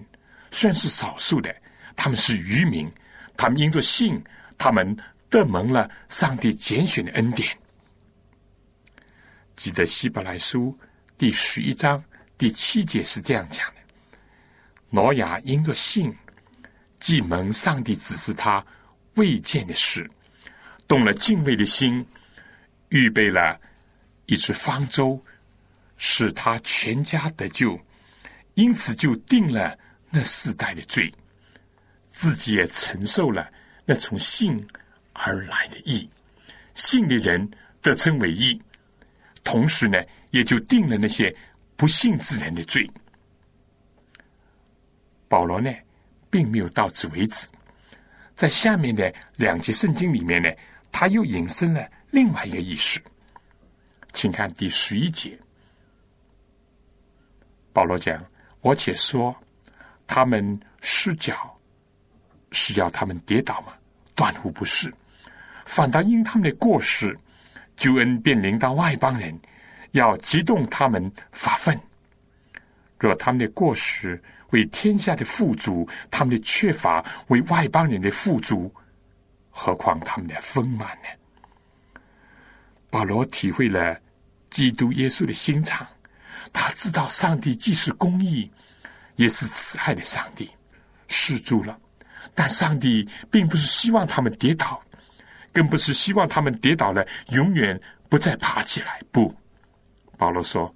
[0.51, 1.51] 虽然是少数的，
[1.97, 2.87] 他们是渔民，
[3.35, 4.23] 他们因着信，
[4.59, 4.95] 他们。
[5.31, 7.49] 得蒙了上帝拣选的恩典。
[9.57, 10.79] 记得希伯来书
[11.19, 12.01] 第十一章
[12.39, 13.67] 第七节是这样讲：
[14.95, 16.15] 挪亚因着信，
[17.01, 18.65] 既蒙上帝指示他
[19.15, 20.09] 未见的事，
[20.87, 22.07] 动了敬畏的心，
[22.91, 23.61] 预备了
[24.27, 25.21] 一只方舟，
[25.97, 27.77] 使他全家得救，
[28.55, 29.77] 因此就定了
[30.11, 31.13] 那世代的罪，
[32.09, 33.51] 自己也承受了
[33.85, 34.65] 那从信
[35.13, 36.09] 而来的义。
[36.73, 37.51] 信的人
[37.83, 38.63] 得称为义，
[39.43, 39.99] 同时呢，
[40.31, 41.35] 也就定了那些
[41.75, 42.89] 不信之人的罪。
[45.35, 45.75] 保罗呢，
[46.31, 47.49] 并没有到此为止，
[48.37, 50.49] 在下面的两节圣经里面呢，
[50.93, 53.03] 他又引申了另外一个意思。
[54.13, 55.37] 请看第十一节，
[57.73, 58.25] 保罗讲
[58.63, 59.35] ：“我且说，
[60.07, 61.53] 他们失脚
[62.53, 63.73] 是要他们跌倒吗？
[64.15, 64.95] 断乎不是。”
[65.67, 67.19] 反倒因他们的过失，
[67.75, 69.37] 救恩便临到外邦人，
[69.91, 71.77] 要激动他们发愤。
[73.01, 74.23] 若他们的过失
[74.55, 78.73] 为天下的富足，他们的缺乏为外邦人的富足，
[79.51, 82.01] 何况他们的丰满呢？
[82.89, 83.99] 保罗体会了
[84.51, 85.85] 基督耶稣的心肠，
[86.53, 88.49] 他知道上帝既是公义，
[89.17, 90.49] 也是慈爱的上帝，
[91.09, 91.77] 施住了。
[92.33, 94.81] 但上帝并不是希望他们跌倒。
[95.53, 99.01] 更不是希望他们跌倒了，永远不再爬起来。
[99.13, 99.33] 不，
[100.17, 100.75] 保罗说：“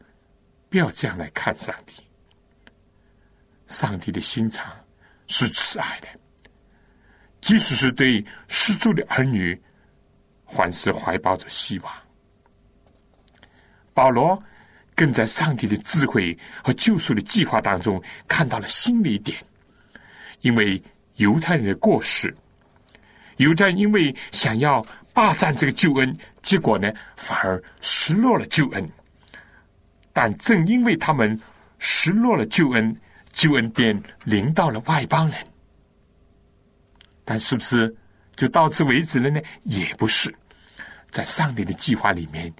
[0.70, 2.07] 不要这样来看上帝。
[3.68, 4.66] 上帝的心肠
[5.28, 6.08] 是慈爱的，
[7.40, 9.56] 即使是对失足的儿女，
[10.44, 11.92] 还是怀抱着希望。”
[13.94, 14.40] 保罗
[14.94, 19.38] 更在上帝的智慧和救赎的计划当中看到了新的一点，
[20.40, 20.82] 因为
[21.16, 22.34] 犹太人的过失。
[23.36, 28.90] 犹太人因为想要霸占这个救恩，结果呢，反而失落了救恩。
[30.12, 31.38] 但正因为他们
[31.78, 32.96] 失落了救恩，
[33.38, 35.38] 救恩便临到了外邦人。
[37.24, 37.94] 但是不是
[38.34, 39.40] 就到此为止了呢？
[39.62, 40.34] 也不是，
[41.10, 42.52] 在上帝的计划里面，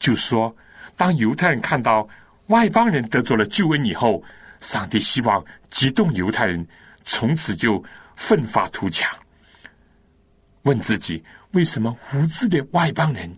[0.00, 0.54] 就说
[0.96, 2.08] 当犹太人看到
[2.48, 4.20] 外邦人得着了救恩以后，
[4.58, 6.66] 上帝希望激动犹太人，
[7.04, 7.80] 从此就
[8.16, 9.08] 奋发图强。
[10.62, 13.32] 问自己：为什么无知的外邦人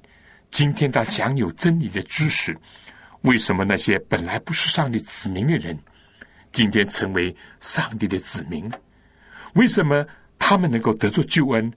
[0.50, 2.58] 今天他享有真理的知识？
[3.22, 5.78] 为什么那些本来不是上帝子民的人，
[6.58, 8.68] 今天成为上帝的子民？
[9.54, 10.04] 为什么
[10.40, 11.72] 他们能够得着救恩，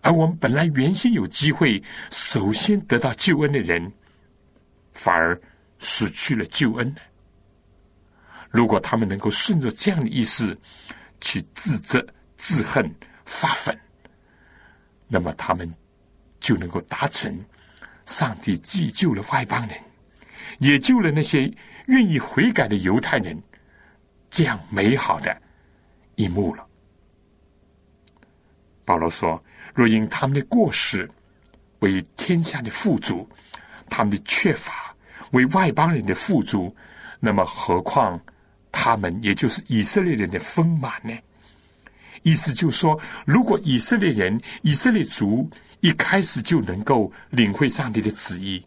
[0.00, 3.92] 而我们本来原先有机会首先得到救恩的人，
[4.92, 5.38] 反而
[5.80, 7.00] 失去了救恩呢？
[8.48, 10.58] 如果他们能够顺着这样的意思
[11.20, 12.02] 去自责、
[12.38, 12.90] 自恨、
[13.26, 13.78] 发愤。
[15.08, 15.70] 那么他们
[16.40, 17.38] 就能够达成
[18.06, 19.76] 上帝既救了外邦人，
[20.58, 21.52] 也救了那些
[21.88, 23.38] 愿意悔改的犹太人，
[24.32, 25.36] 这样美好的
[26.16, 26.66] 一幕了。
[28.82, 29.40] 保罗说
[29.76, 31.08] ：“若因他们的过失
[31.80, 33.28] 为天下的富足，
[33.90, 34.96] 他们的缺乏
[35.32, 36.74] 为外邦人的富足，
[37.20, 38.18] 那么何况
[38.72, 41.12] 他们，也就是以色列人的丰满呢？”
[42.24, 45.46] 意思就是说，如果以色列人、以色列族
[45.80, 48.64] 一开始就能够领会上帝的旨意，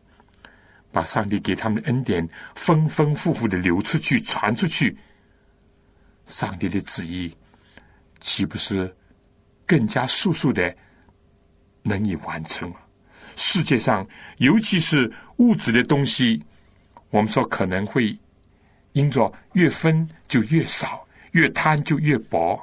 [0.91, 4.95] 把上帝给他们的恩典丰丰富富的流出去、传出去，
[6.25, 7.35] 上帝的旨意
[8.19, 8.93] 岂不是
[9.65, 10.75] 更加速速的
[11.83, 12.77] 能以完成吗？
[13.35, 14.07] 世界上，
[14.37, 16.41] 尤其是物质的东西，
[17.09, 18.17] 我们说可能会
[18.93, 22.59] 因着越分就越少，越贪就越薄。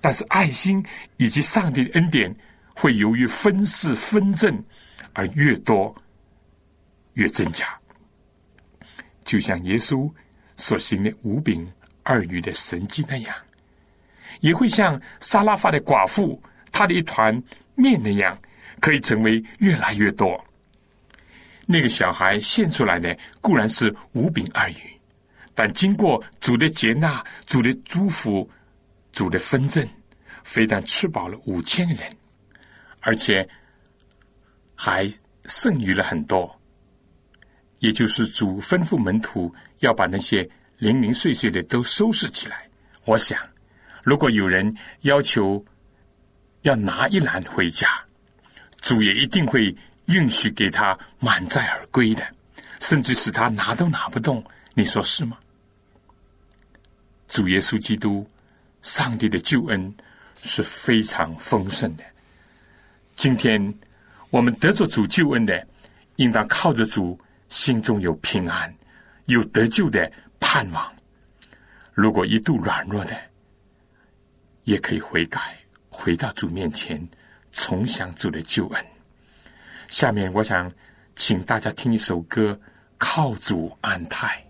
[0.00, 0.84] 但是爱心
[1.16, 2.34] 以及上帝的恩典，
[2.74, 4.62] 会由于分饰分赠
[5.14, 5.94] 而越多
[7.14, 7.66] 越增加。
[9.24, 10.12] 就像耶稣
[10.56, 11.66] 所行的五饼
[12.06, 13.36] 二女的神迹那样，
[14.40, 16.40] 也会像沙拉法的寡妇
[16.70, 17.42] 她的一团
[17.74, 18.38] 面那样，
[18.80, 20.42] 可以成为越来越多。
[21.66, 25.00] 那个小孩献出来的固然是五饼二鱼，
[25.52, 28.48] 但经过主的接纳、主的祝福。
[29.12, 29.82] 主的分赠，
[30.44, 31.98] 非但吃饱了五千人，
[33.00, 33.48] 而且
[34.74, 35.10] 还
[35.46, 36.54] 剩余了很多。
[37.78, 40.46] 也就是主吩咐门徒要把那些
[40.78, 42.68] 零零碎碎的都收拾起来。
[43.04, 43.38] 我想，
[44.02, 45.64] 如果有人要求
[46.62, 47.88] 要拿一篮回家，
[48.80, 49.74] 主也一定会
[50.06, 52.26] 允许给他满载而归的，
[52.80, 54.44] 甚至使他拿都拿不动。
[54.74, 55.38] 你说是吗？
[57.28, 58.28] 主耶稣基督。
[58.82, 59.92] 上帝的救恩
[60.40, 62.04] 是非常丰盛的。
[63.16, 63.74] 今天
[64.30, 65.66] 我们得着主救恩的，
[66.16, 68.72] 应当靠着主，心中有平安，
[69.24, 70.08] 有得救的
[70.40, 70.92] 盼望。
[71.92, 73.16] 如果一度软弱的，
[74.64, 75.40] 也可以悔改，
[75.88, 77.06] 回到主面前，
[77.52, 78.86] 重享主的救恩。
[79.88, 80.70] 下面我想
[81.14, 82.52] 请大家听一首歌，
[82.98, 84.42] 《靠主安泰》。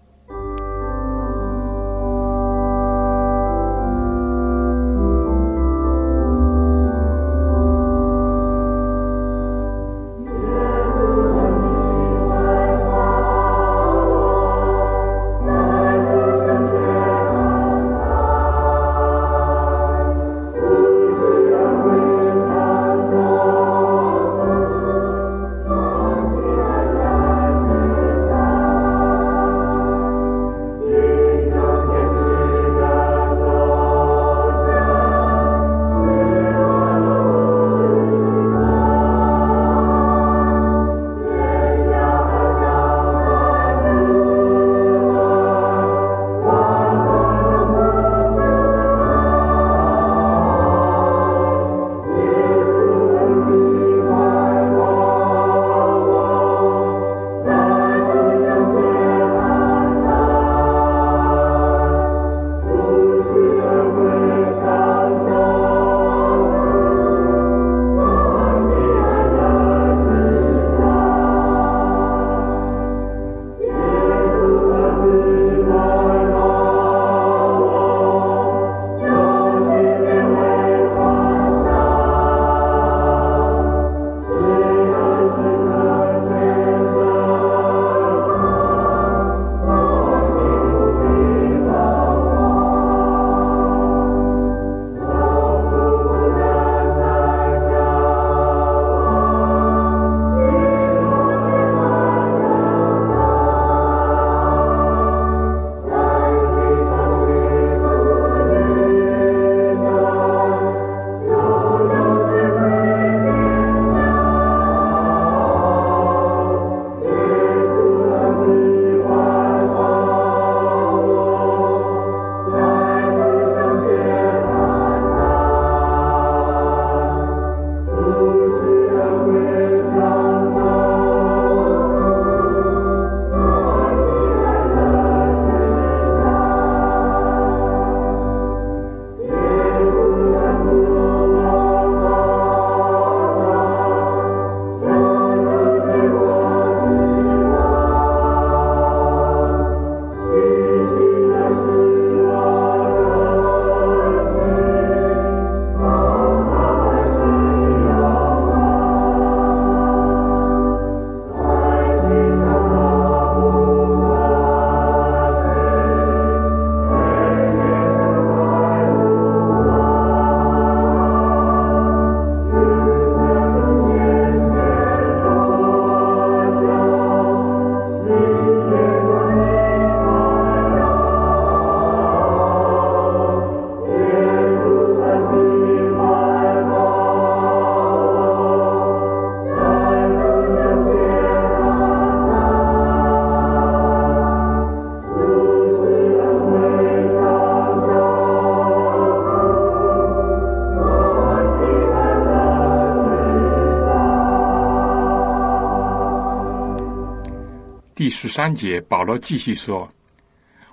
[208.16, 209.86] 十三节，保罗继续说：“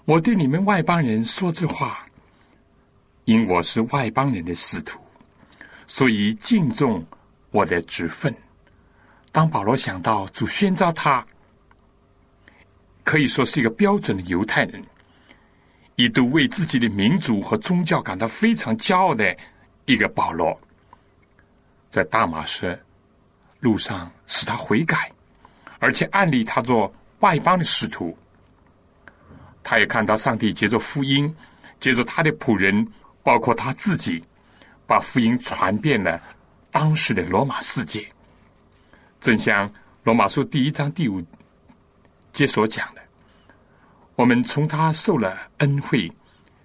[0.06, 2.06] 我对你们外邦人说这话，
[3.26, 4.98] 因我是外邦人的使徒，
[5.86, 7.06] 所以敬重
[7.52, 8.34] 我的职分。”
[9.30, 11.26] 当保罗想到主宣召他，
[13.04, 14.82] 可以说是一个标准的犹太人，
[15.98, 19.36] 一度为自己的民族和宗教感到非常骄傲的
[19.84, 20.58] 一个保罗，
[21.90, 22.82] 在大马士
[23.60, 25.12] 路上使他悔改，
[25.80, 28.16] 而且暗立他做外邦的使徒。
[29.64, 31.34] 他也看到上帝借着福音，
[31.80, 32.86] 借着他的仆人，
[33.24, 34.22] 包括他自己，
[34.86, 36.22] 把福音传遍了
[36.70, 38.06] 当时的罗马世界。
[39.22, 39.72] 正像
[40.04, 41.24] 罗马书第一章第五
[42.34, 43.02] 节所讲的，
[44.18, 46.12] 我们从他受了恩惠，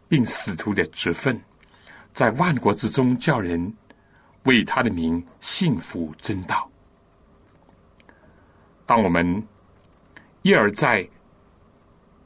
[0.09, 1.40] 并使徒的职分，
[2.11, 3.72] 在万国之中叫人
[4.42, 6.68] 为他的名幸福真道。
[8.86, 9.40] 当我们
[10.49, 11.07] 一而再、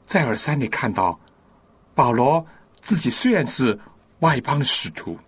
[0.03, 1.19] 再而三的看到
[1.93, 2.45] 保罗
[2.79, 3.77] 自己虽然是
[4.19, 5.19] 外邦的使徒，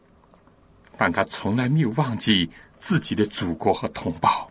[0.96, 4.50] 但他从来没有忘记自己的祖国和同胞。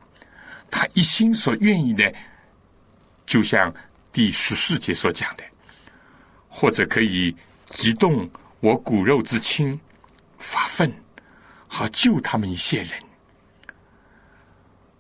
[0.71, 2.15] 他一心所愿意的，
[3.25, 3.75] 就像
[4.13, 5.45] 第十四节所讲的，
[6.51, 7.35] 或者可以
[7.71, 8.29] 激动
[8.61, 9.81] 我骨肉之亲，
[10.37, 10.93] 发愤，
[11.67, 12.91] 好救他们一些人。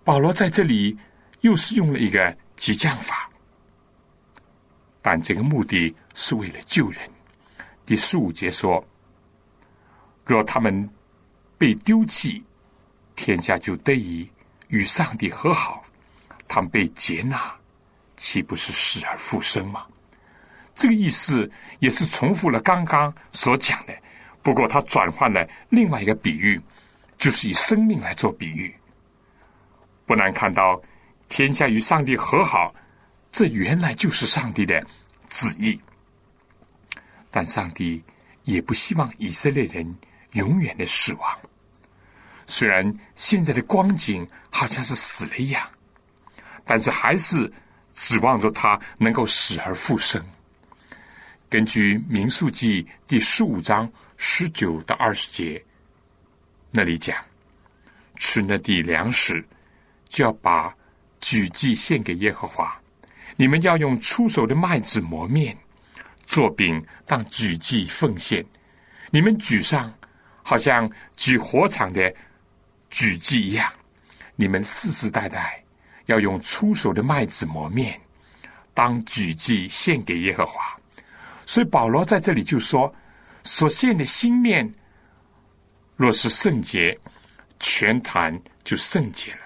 [0.02, 0.96] 保罗在这里
[1.42, 3.28] 又是用了一个激将法，
[5.06, 6.98] 但这个目的是为了救人。
[7.84, 8.82] 第十五节说：
[10.24, 10.88] 若他们
[11.58, 12.42] 被丢弃，
[13.14, 14.26] 天下就得以。
[14.68, 15.84] 与上帝和好，
[16.48, 17.54] 他们被接纳，
[18.16, 19.86] 岂不是死而复生吗？
[20.74, 21.48] 这个意思
[21.80, 23.94] 也是重复了刚刚所讲的，
[24.42, 26.58] 不过他转换了另外一个比喻，
[27.18, 28.74] 就是以生命来做比喻。
[30.06, 30.80] 不难看到，
[31.28, 32.74] 天下与上帝和好，
[33.34, 34.80] 这原来就是上帝的
[35.28, 35.78] 旨意。
[37.32, 38.00] 但上帝
[38.44, 39.92] 也不希望以色列人
[40.34, 41.40] 永远的死亡。
[42.46, 45.68] 虽然现在的光景好像是死了一样，
[46.64, 47.52] 但是还是
[47.96, 50.24] 指望着他能够死而复生。
[51.50, 55.60] 根据《民数记》第十五章十九到二十节，
[56.70, 57.16] 那里讲，
[58.14, 59.44] 吃那地粮食，
[60.08, 60.72] 就要把
[61.20, 62.80] 举祭献给耶和华。
[63.36, 65.56] 你们要用出手的麦子磨面，
[66.26, 68.44] 做饼当举祭奉献。
[69.10, 69.92] 你们举上，
[70.42, 72.14] 好像举火场的。
[72.90, 73.72] 举祭一样，
[74.36, 75.60] 你们世世代代
[76.06, 78.00] 要用出手的麦子磨面，
[78.72, 80.62] 当举祭献给耶和华。
[81.44, 82.94] 所以保罗在这里就说：
[83.42, 84.72] 所献的新面，
[85.96, 86.96] 若是圣洁，
[87.58, 89.40] 全坛就圣洁了。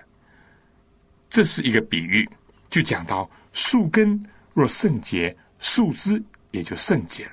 [1.31, 2.29] 这是一个比喻，
[2.69, 4.23] 就讲到树根
[4.55, 7.33] 若圣洁，树枝也就圣洁了。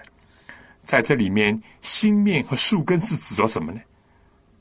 [0.81, 3.79] 在这里面，新面和树根是指着什么呢？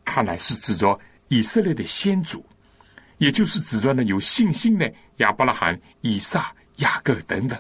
[0.05, 0.99] 看来是指着。
[1.29, 2.45] 以色列的先祖，
[3.17, 7.59] 也就是指着呢有信心的亚伯拉罕、以撒、雅各等等，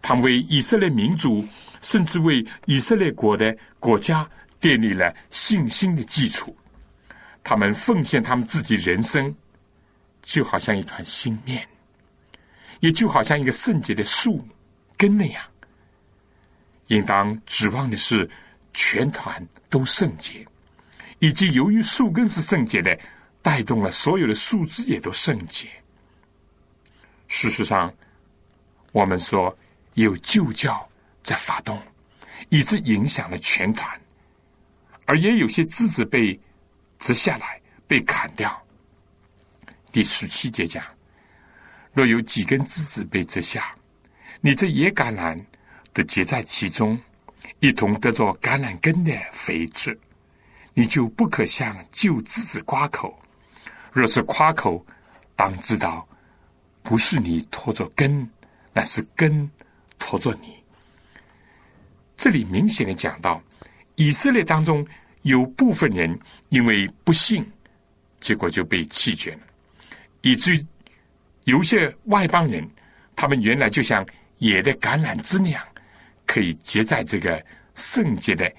[0.00, 1.46] 他们为以色列民族，
[1.82, 4.28] 甚至为以色列国的国家
[4.62, 6.56] 奠立了信心的基础。
[7.44, 9.32] 他们奉献他们自己人生，
[10.22, 11.68] 就好像一团新面，
[12.84, 14.46] 也就好像一个圣洁的树
[14.94, 15.42] 根那样。
[16.88, 18.30] 应当指望的是
[18.74, 20.46] 全团都圣洁。
[21.18, 22.94] 以及由于树根是圣洁的，
[23.40, 25.66] 带动了所有的树枝也都圣洁。
[27.26, 27.90] 事实上，
[28.92, 29.56] 我们说
[29.94, 30.86] 有旧教
[31.22, 31.80] 在发动，
[32.50, 33.98] 以致影响了全团，
[35.06, 36.38] 而也有些枝子被
[36.98, 38.54] 折下来、被砍掉。
[39.90, 40.84] 第十七节讲：
[41.94, 43.74] 若有几根枝子被折下，
[44.40, 45.38] 你这野橄榄
[45.92, 47.00] 得结在其中，
[47.60, 49.98] 一同得着橄榄根的肥质。
[50.76, 53.16] 你就不可向旧枝子夸口，
[53.92, 54.84] 若是夸口，
[55.36, 56.04] 当知道
[56.82, 58.28] 不是你拖着根，
[58.72, 59.48] 那是根
[60.00, 60.56] 拖着你。
[62.16, 63.40] 这里明显的讲到，
[63.94, 64.84] 以色列当中
[65.22, 66.18] 有部分人
[66.48, 67.48] 因为不信，
[68.18, 69.40] 结果就被弃绝了，
[70.22, 70.66] 以至于
[71.44, 72.68] 有些外邦人，
[73.16, 74.04] 他们原来就像
[74.38, 75.62] 野的橄榄枝那样，
[76.26, 78.52] 可以结在这个圣洁的。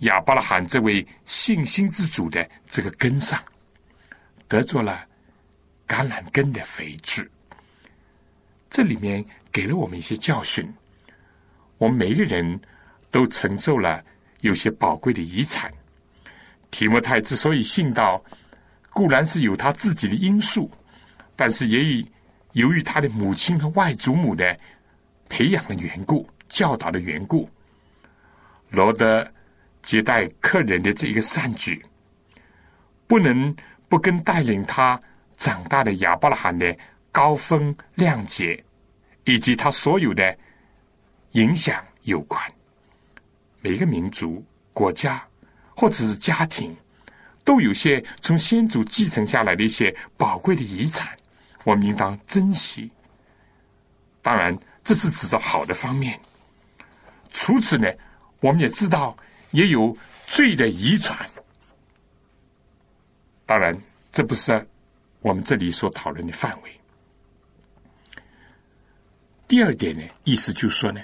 [0.00, 3.40] 亚伯拉罕这位信心之主的这个根上，
[4.48, 5.06] 得着了
[5.86, 7.30] 橄榄根的肥质。
[8.68, 10.68] 这里面给了我们一些教训。
[11.78, 12.60] 我们每一个人
[13.12, 14.02] 都承受了
[14.40, 15.72] 有些宝贵的遗产。
[16.72, 18.20] 提摩太之所以信道，
[18.90, 20.68] 固然是有他自己的因素，
[21.36, 22.04] 但是也
[22.52, 24.56] 由于他的母亲和外祖母的
[25.28, 27.48] 培养的缘故、教导的缘故，
[28.70, 29.26] 罗德
[29.82, 31.84] 接待客人的这一个善举，
[33.06, 33.54] 不能
[33.88, 35.00] 不跟带领他
[35.36, 36.76] 长大的亚伯拉罕的
[37.10, 38.62] 高风亮节，
[39.24, 40.36] 以及他所有的
[41.32, 42.40] 影响有关。
[43.60, 45.22] 每个民族、国家
[45.74, 46.76] 或者是家庭，
[47.44, 51.16] 都有些从先祖继承下来的一些宝贵的遗产，
[51.64, 52.90] 我们应当珍惜。
[54.20, 56.18] 当然，这是指着好的方面。
[57.32, 57.88] 除此呢，
[58.40, 59.16] 我们也知道
[59.50, 59.96] 也有
[60.26, 61.18] 罪的遗传。
[63.46, 63.76] 当然，
[64.10, 64.66] 这不是
[65.20, 66.80] 我们这里所讨论的范围。
[69.48, 71.00] 第二点呢，意思就是说呢。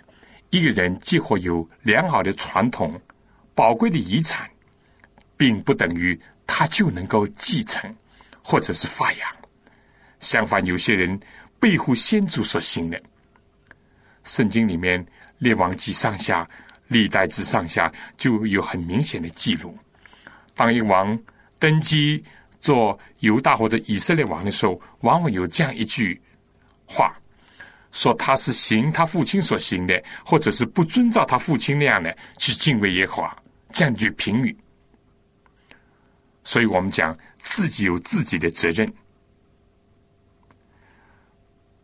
[0.51, 2.99] 一个人既或有良好的传统、
[3.55, 4.51] 宝贵的遗产，
[5.37, 7.95] 并不等于他就能够继承
[8.43, 9.38] 或者是发扬。
[10.21, 11.19] 相反，有些人
[11.61, 13.01] 背负先祖所行的。
[14.25, 15.03] 圣经里面
[15.39, 16.49] 《列王记》上下、
[16.89, 19.77] 历代之上下就有很明显的记录。
[20.55, 21.19] 当一王
[21.59, 22.23] 登基
[22.61, 26.21] 做犹大或者以色列王的时候，往往有这样一句
[26.85, 27.17] 话。
[27.91, 33.43] 说他是行他父亲所行的，或者是不遵照他父亲那样的去敬畏耶和华，
[33.73, 34.55] 这样一句评语。
[36.45, 38.93] 所以我们讲自己有自己的责任。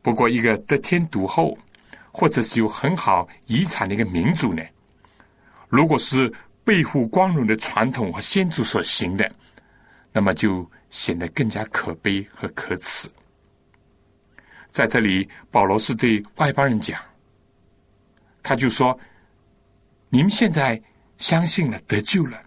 [0.04, 1.56] 不过，一个得天独厚，
[2.12, 4.62] 或者是有很好遗产的一个民族呢，
[5.66, 6.30] 如果是
[6.62, 9.26] 背负光荣的传统和先祖所行的，
[10.12, 13.08] 那么就显得更加可悲和可耻。
[14.68, 17.00] 在这里，保罗是对外邦人讲，
[18.42, 18.98] 他就说
[20.10, 20.78] ：“你们现在
[21.16, 22.38] 相信了，得救了，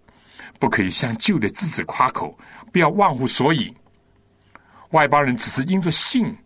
[0.59, 2.37] 不可以向旧的自己夸口，
[2.71, 3.73] 不要忘乎所以。
[4.91, 6.37] 外邦人只是因着信，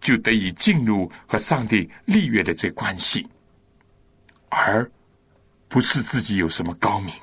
[0.00, 3.26] 就得以进入和上帝立约的这关系，
[4.48, 4.90] 而
[5.68, 7.14] 不是自己有什么高明。”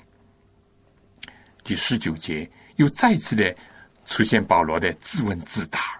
[1.63, 3.55] 第十九节又再次的
[4.05, 5.95] 出现保罗的自问自答。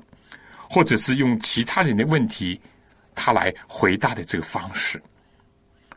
[0.68, 2.60] 或者是用其他人的问题，
[3.14, 5.02] 他来回答的这个方式。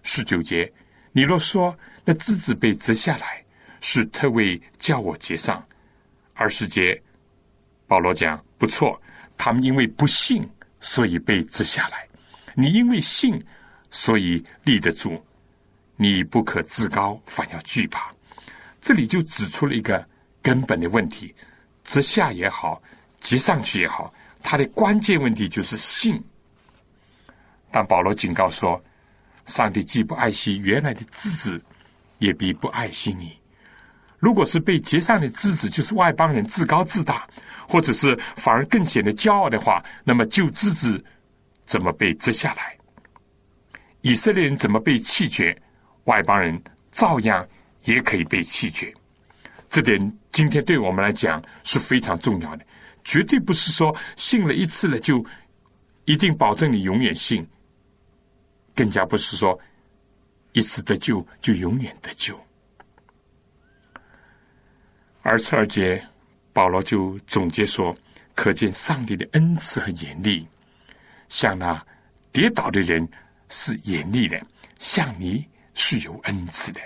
[0.02, 0.70] 十九节，
[1.10, 3.42] 你若说那枝子被折下来，
[3.80, 5.56] 是特为叫我结上；
[6.34, 7.02] 二十节，
[7.88, 9.00] 保罗讲不错，
[9.38, 10.48] 他们因为不信，
[10.80, 11.98] 所以被折下来；
[12.54, 13.44] 你因为信，
[13.90, 15.22] 所以立得住。
[15.96, 18.08] 你不可自高，反要惧怕。
[18.80, 20.06] 这里就指出了一个
[20.40, 21.34] 根本的问题：
[21.82, 22.80] 折下也好，
[23.18, 24.14] 结上去也好。
[24.40, 26.22] 它的关键问题就是信，
[27.72, 28.80] 但保罗警告说，
[29.46, 31.60] 上帝既不爱惜原来的枝子，
[32.18, 33.36] 也必不爱惜你。
[34.20, 37.28] 如果是被结上的枝子，就是外邦人自高自大，
[37.68, 41.04] 或者是反而更显得骄傲的话，那么旧枝子
[41.66, 42.74] 怎么被折下来？
[44.00, 45.54] 以色列人怎么被弃绝？
[46.04, 46.58] 外邦人
[46.90, 47.46] 照样
[47.84, 48.92] 也可以被弃绝。
[49.68, 50.00] 这点
[50.32, 52.64] 今天对我们来讲是非常重要的。
[53.04, 55.24] 绝对不是说信了一次了就
[56.06, 57.46] 一定保证你永远信，
[58.74, 59.58] 更加不是说
[60.52, 62.38] 一次得救就永远得救。
[65.20, 66.02] 而次二节，
[66.58, 67.96] 保罗就总结说：
[68.34, 70.44] 可见上帝的恩赐和严厉，
[71.28, 71.80] 像那
[72.32, 73.08] 跌倒的人
[73.48, 74.44] 是严厉的，
[74.80, 76.80] 像你是有恩赐的。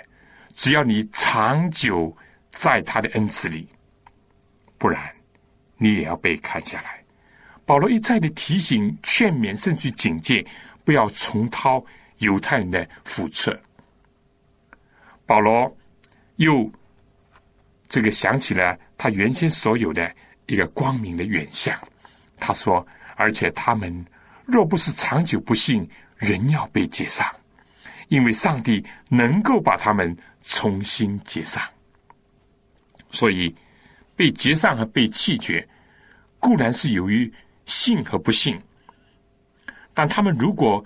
[0.53, 2.15] 只要你长久
[2.49, 3.67] 在他的恩赐里，
[4.77, 5.11] 不然。
[5.77, 7.03] 你也要被砍下来。
[7.65, 10.45] 保罗一再的提醒、劝勉，甚至警戒，
[10.85, 11.83] 不要重蹈
[12.19, 13.59] 犹太人的覆辙。
[15.25, 15.75] 保罗
[16.35, 16.71] 又
[17.89, 20.13] 这个想起了他原先所有的
[20.47, 21.79] 一个光明的远向。
[22.39, 22.85] 他说
[23.15, 24.05] ：“而且他们
[24.45, 27.27] 若不是长久不信，仍要被接上，
[28.07, 31.63] 因为上帝能够把他们重新接上。
[33.11, 33.55] 所以
[34.15, 35.67] 被接上和被弃绝。”
[36.43, 37.31] 固然是由于
[37.65, 38.61] 信和不信，
[39.93, 40.83] 但他们如果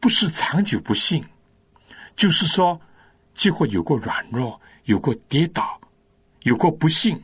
[0.00, 1.24] 不是长久不信，
[2.16, 2.80] 就是说，
[3.32, 5.80] 几乎有过软弱，有过跌倒，
[6.42, 7.22] 有过不幸，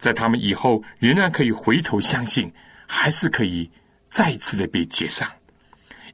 [0.00, 2.52] 在他们以后仍然可以回头相信，
[2.88, 3.70] 还是可以
[4.08, 5.30] 再次的被接上，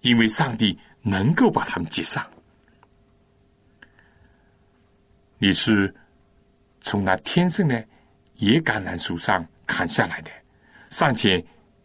[0.02, 2.22] 因为上帝能够把他们接上。
[5.38, 5.94] 你是
[6.82, 7.82] 从那天生的
[8.34, 9.42] 野橄榄树上。
[9.68, 10.30] 砍下来的，
[10.90, 11.44] 尚且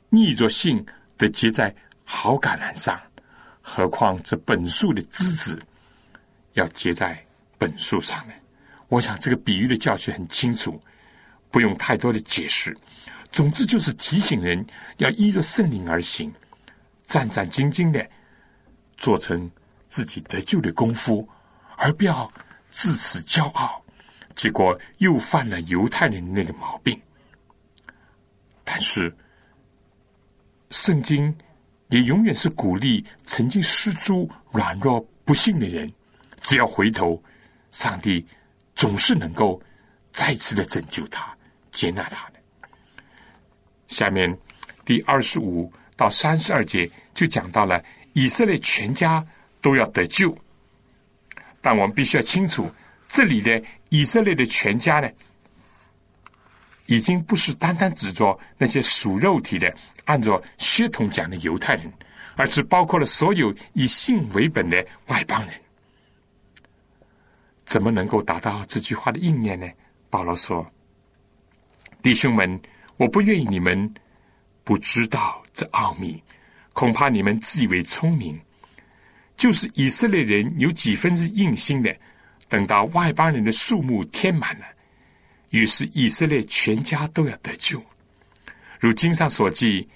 [0.09, 0.85] 逆着性
[1.17, 1.75] 的结在
[2.05, 3.01] 好橄榄上，
[3.59, 5.59] 何况这本树的枝子
[6.53, 7.19] 要结在
[7.57, 8.33] 本树上呢？
[8.87, 10.79] 我想这个比喻的教学很清楚，
[11.51, 12.75] 不用太多的解释。
[13.31, 14.65] 总之就是提醒人
[14.97, 16.33] 要依着圣灵而行，
[17.03, 18.05] 战战兢兢的
[18.97, 19.49] 做成
[19.87, 21.27] 自己得救的功夫，
[21.77, 22.31] 而不要
[22.69, 23.81] 自此骄傲，
[24.35, 26.99] 结果又犯了犹太人那个毛病。
[28.63, 29.15] 但是，
[30.69, 31.33] 圣经
[31.89, 35.91] 也永远是鼓励曾经失足、软弱、不幸的人，
[36.41, 37.21] 只要回头，
[37.69, 38.25] 上帝
[38.75, 39.61] 总是能够
[40.11, 41.33] 再次的拯救他、
[41.71, 42.39] 接纳他的。
[43.87, 44.37] 下面
[44.85, 49.25] 第二十五到三十二节就讲到了以色列全家
[49.61, 50.37] 都要得救，
[51.61, 52.69] 但我们必须要清楚，
[53.07, 55.09] 这里的以色列的全家呢。
[56.87, 61.89] 已经不是单单指着那些属肉体的、按照血统讲的犹太人，
[62.35, 65.53] 而是包括了所有以性为本的外邦人。
[67.63, 69.69] 怎么能够达到这句话的应验呢？
[70.09, 70.69] 保罗说
[72.01, 72.59] ：“弟兄们，
[72.97, 73.93] 我不愿意你们
[74.63, 76.21] 不知道这奥秘，
[76.73, 78.39] 恐怕你们自以为聪明，
[79.37, 81.95] 就是以色列人有几分之硬心的，
[82.49, 84.65] 等到外邦人的数目填满了。”
[85.51, 87.83] 于是以色列全家都要得救，
[88.79, 89.87] 如经上所记，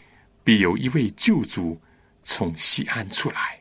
[0.43, 1.79] 必有一位救主
[2.23, 3.57] 从西安出来，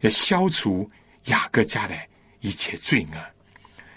[0.00, 0.90] 要消除
[1.26, 1.96] 雅各家的
[2.40, 3.18] 一切罪恶。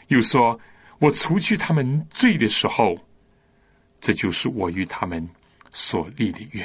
[0.09, 0.57] 又说
[0.99, 2.95] ：“我除去他们罪的时候，
[4.05, 5.27] 这就是我与他们
[5.71, 6.63] 所立的约。”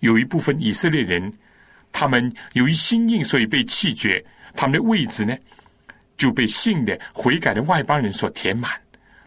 [0.00, 1.32] 有一部分以色列人，
[1.90, 4.22] 他们由于心硬，所以被弃绝，
[4.54, 5.34] 他们的位置呢，
[6.18, 8.70] 就被信的悔改的外邦人所填满。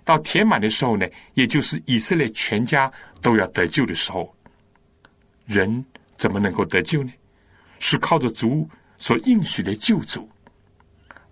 [0.05, 2.91] 到填满的时候呢，也就是以色列全家
[3.23, 4.31] 都要得救的时候，
[5.47, 5.83] 人
[6.15, 7.11] 怎么能够得救呢？
[7.79, 8.69] 是靠着主
[8.99, 10.29] 所应许的救主，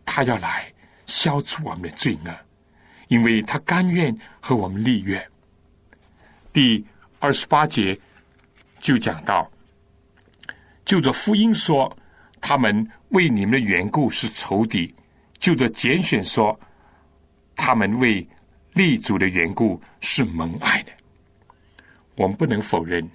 [0.06, 0.74] 他要来
[1.06, 2.36] 消除我们的罪恶，
[3.10, 5.24] 因为他甘愿和我们立约。
[6.56, 6.82] 第
[7.20, 8.00] 二十八节
[8.80, 9.52] 就讲到，
[10.86, 11.94] 就着福音说，
[12.40, 14.90] 他们为你们的缘故是仇敌；
[15.38, 16.58] 就着拣选说，
[17.58, 18.26] 他们为。
[18.72, 20.92] 立主的缘故是蒙爱的，
[22.16, 23.10] 我们不能否认，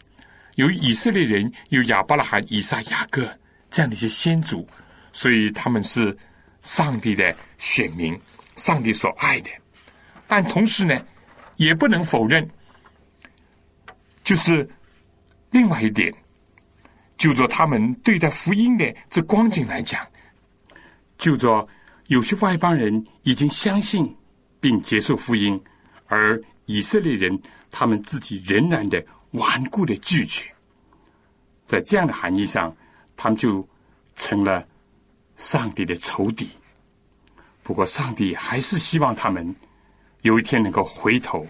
[0.55, 3.31] 有以色列人有亚伯拉罕、以撒、雅各
[3.71, 4.67] 这样的一些先祖，
[5.13, 6.17] 所以他们是
[6.63, 8.19] 上帝的选民，
[8.57, 9.51] 上帝所爱的。
[10.27, 10.95] 但同时呢，
[11.57, 12.49] 也不能否认，
[14.23, 14.69] 就是
[15.51, 16.13] 另外一点，
[17.17, 20.07] 就着他们对待福音的这光景来讲，
[21.19, 21.67] 就着
[22.09, 24.17] 有些外邦人已经相信。
[24.63, 25.59] 并接受福音，
[26.07, 27.41] 而以色列人
[27.71, 30.45] 他们自己仍然的顽固的拒绝，
[31.65, 32.77] 在这样的含义上，
[33.17, 33.67] 他们就
[34.15, 34.63] 成了
[35.37, 36.47] 上帝的仇敌。
[37.63, 39.57] 不过，上帝还是希望他们
[40.21, 41.47] 有一天能够回头，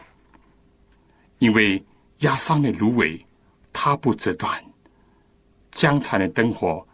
[1.41, 1.85] 因为
[2.21, 3.25] 压伤的芦苇
[3.73, 4.63] 它不折断，
[5.71, 6.87] 江残的灯火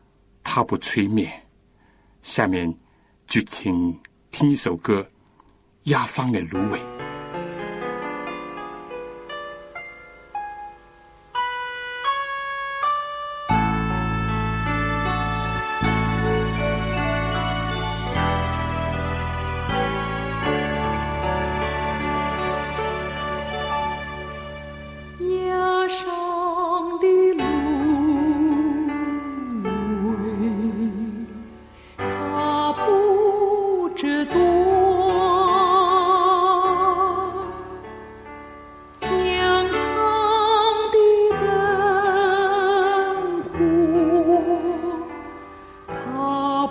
[0.45, 1.29] 它不吹灭。
[2.22, 2.72] 下面
[3.27, 3.99] 就请
[4.31, 5.07] 听一首歌。
[5.85, 7.06] 压伤的芦苇。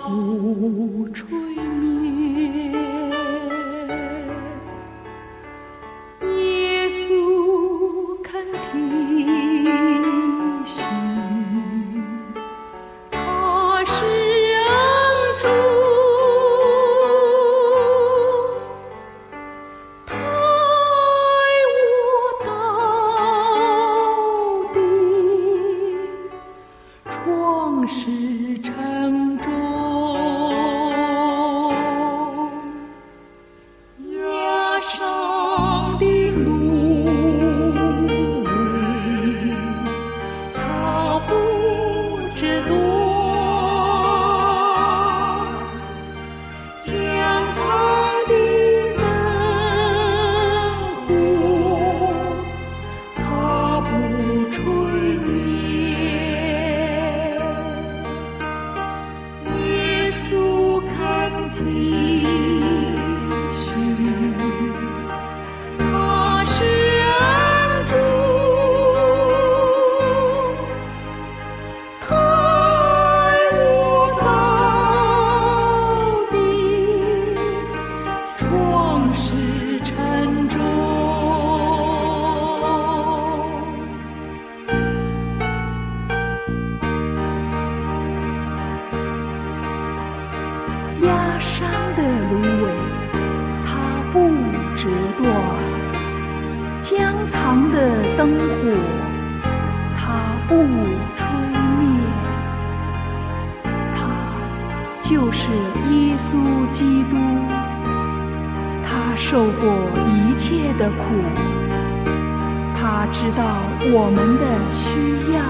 [0.08, 1.45] 暮春
[109.18, 109.72] 受过
[110.06, 111.04] 一切的苦，
[112.76, 113.62] 他知道
[113.92, 114.84] 我们的需
[115.32, 115.40] 要。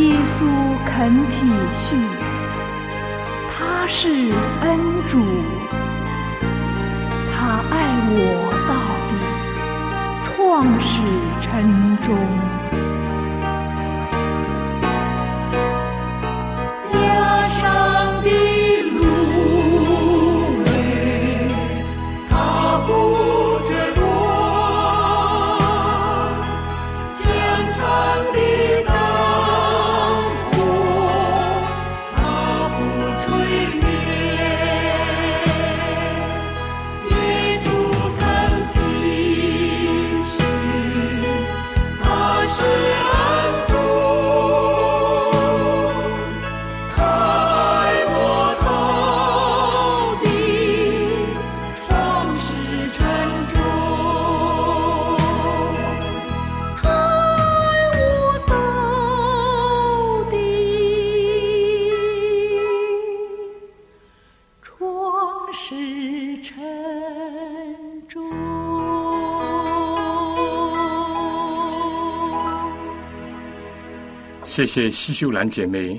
[0.00, 0.44] 耶稣
[0.84, 1.94] 肯体恤，
[3.48, 4.08] 他是
[4.62, 5.18] 恩主，
[7.32, 7.74] 他爱
[8.10, 8.18] 我
[8.68, 8.72] 到
[9.08, 9.12] 底，
[10.24, 11.00] 创始
[11.40, 12.59] 成终。
[74.60, 75.98] 谢谢西秀兰姐妹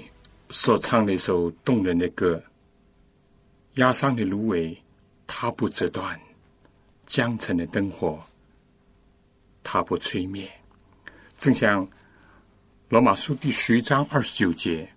[0.52, 2.40] 所唱的一首动人的歌。
[3.78, 4.78] 压伤的芦苇，
[5.26, 6.16] 它不折断；
[7.08, 8.24] 江城的灯火，
[9.64, 10.48] 它不吹灭。
[11.40, 11.90] 正像
[12.88, 14.88] 罗马书第十一章二十九节，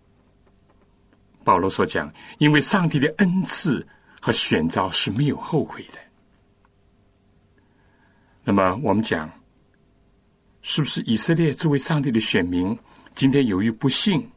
[1.42, 3.86] 保罗所讲：“因为上帝的恩赐
[4.20, 5.98] 和选召是没有后悔的。”
[8.44, 9.32] 那么我们讲，
[10.60, 12.78] 是不是以色列作为上帝的选民？
[13.14, 14.28] 今天由于不信，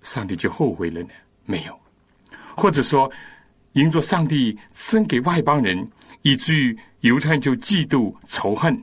[0.00, 1.10] 上帝就后悔了呢？
[1.44, 1.78] 没有，
[2.56, 3.10] 或者说，
[3.72, 5.86] 因着上帝生给外邦人，
[6.22, 8.82] 以至于犹太人就嫉妒仇恨，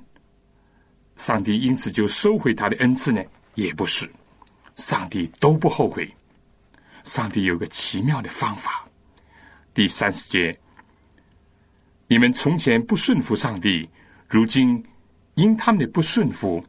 [1.17, 3.23] 上帝因此就收回他的恩赐呢？
[3.55, 4.07] 也不是，
[4.75, 6.07] 上帝都不后悔。
[7.03, 8.87] 上帝有个奇妙的方法。
[9.73, 10.57] 第三十节，
[12.07, 13.89] 你们从前不顺服上帝，
[14.29, 14.81] 如今
[15.33, 16.63] 因他们的不顺服。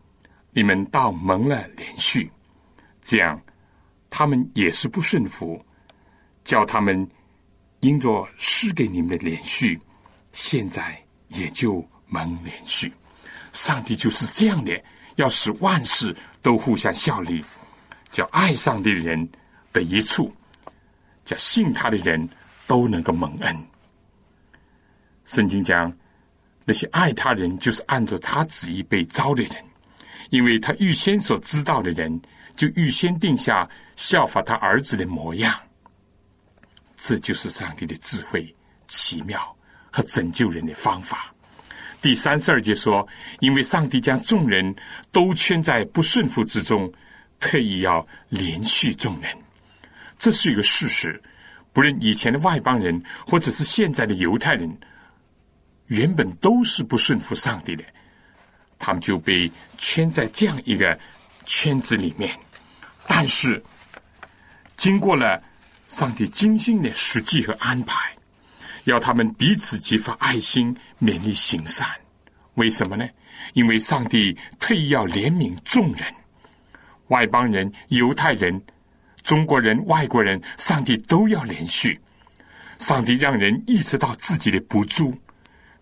[0.54, 2.30] 你们倒蒙了连续，
[3.02, 3.38] 这样
[4.08, 5.60] 他们也是不顺服，
[6.44, 7.06] 叫他们
[7.80, 9.78] 因着施给你们的连续，
[10.32, 10.96] 现在
[11.28, 12.92] 也就蒙连续。
[13.52, 14.80] 上帝就是这样的，
[15.16, 17.44] 要使万事都互相效力，
[18.12, 19.28] 叫爱上帝的人
[19.72, 20.32] 得一处，
[21.24, 22.28] 叫信他的人
[22.68, 23.56] 都能够蒙恩。
[25.24, 25.92] 圣经讲，
[26.64, 29.56] 那些爱他人，就是按照他旨意被招的人。
[30.30, 32.20] 因为他预先所知道的人，
[32.56, 35.54] 就预先定下效法他儿子的模样。
[36.96, 38.54] 这就是上帝的智慧、
[38.86, 39.56] 奇妙
[39.90, 41.32] 和拯救人的方法。
[42.00, 43.06] 第三十二节说
[43.40, 44.74] ：“因为上帝将众人
[45.10, 46.92] 都圈在不顺服之中，
[47.40, 49.30] 特意要连续众人。
[50.18, 51.20] 这是一个事实。
[51.72, 54.70] 不论以前的外邦人，或者是现在的犹太人，
[55.86, 57.84] 原本都是不顺服上帝的。”
[58.78, 60.98] 他们就被圈在这样一个
[61.46, 62.34] 圈子里面，
[63.06, 63.62] 但是
[64.76, 65.42] 经过了
[65.86, 68.10] 上帝精心的实际和安排，
[68.84, 71.86] 要他们彼此激发爱心，勉励行善。
[72.54, 73.08] 为什么呢？
[73.52, 76.04] 因为上帝特意要怜悯众人，
[77.08, 78.60] 外邦人、犹太人、
[79.22, 82.00] 中国人、外国人，上帝都要连续。
[82.78, 85.16] 上帝让人意识到自己的不足，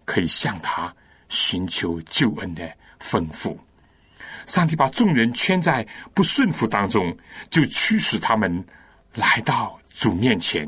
[0.05, 0.95] 可以向他
[1.29, 2.71] 寻求救恩的。
[3.03, 3.59] 丰富，
[4.47, 7.15] 上帝把众人圈在不顺服当中，
[7.51, 8.65] 就驱使他们
[9.15, 10.67] 来到主面前，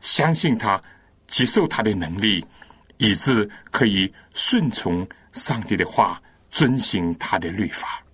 [0.00, 0.80] 相信他，
[1.26, 2.44] 接受他的能力，
[2.98, 8.04] 以致可以顺从上帝的话，遵行他的律法。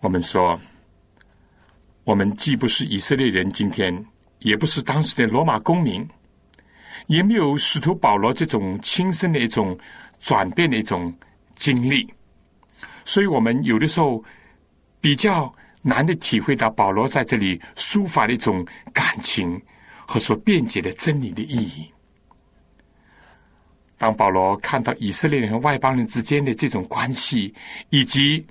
[0.00, 0.60] 我们说，
[2.04, 4.04] 我们既不是以色列人，今天
[4.40, 6.06] 也不是当时的罗马公民。
[7.06, 9.78] 也没有使徒保罗这种亲身的一种
[10.20, 11.12] 转变的一种
[11.54, 12.08] 经历，
[13.04, 14.22] 所以我们有的时候
[15.00, 15.52] 比较
[15.82, 19.60] 难的体会到保罗在这里抒发的一种感情
[20.06, 21.88] 和所辩解的真理的意义。
[23.98, 27.54] 当保罗看到以色列人和外邦人之间的这种关系，
[27.90, 28.44] 以及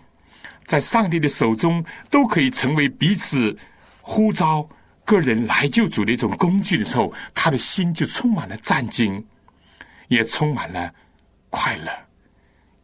[0.65, 3.55] 在上帝的手中都可以成为彼此
[4.01, 4.67] 呼召
[5.05, 9.23] 个人来救主的一种工具的时候，他的心就充满了战惊，
[10.07, 10.91] 也充满了
[11.51, 11.91] 快乐，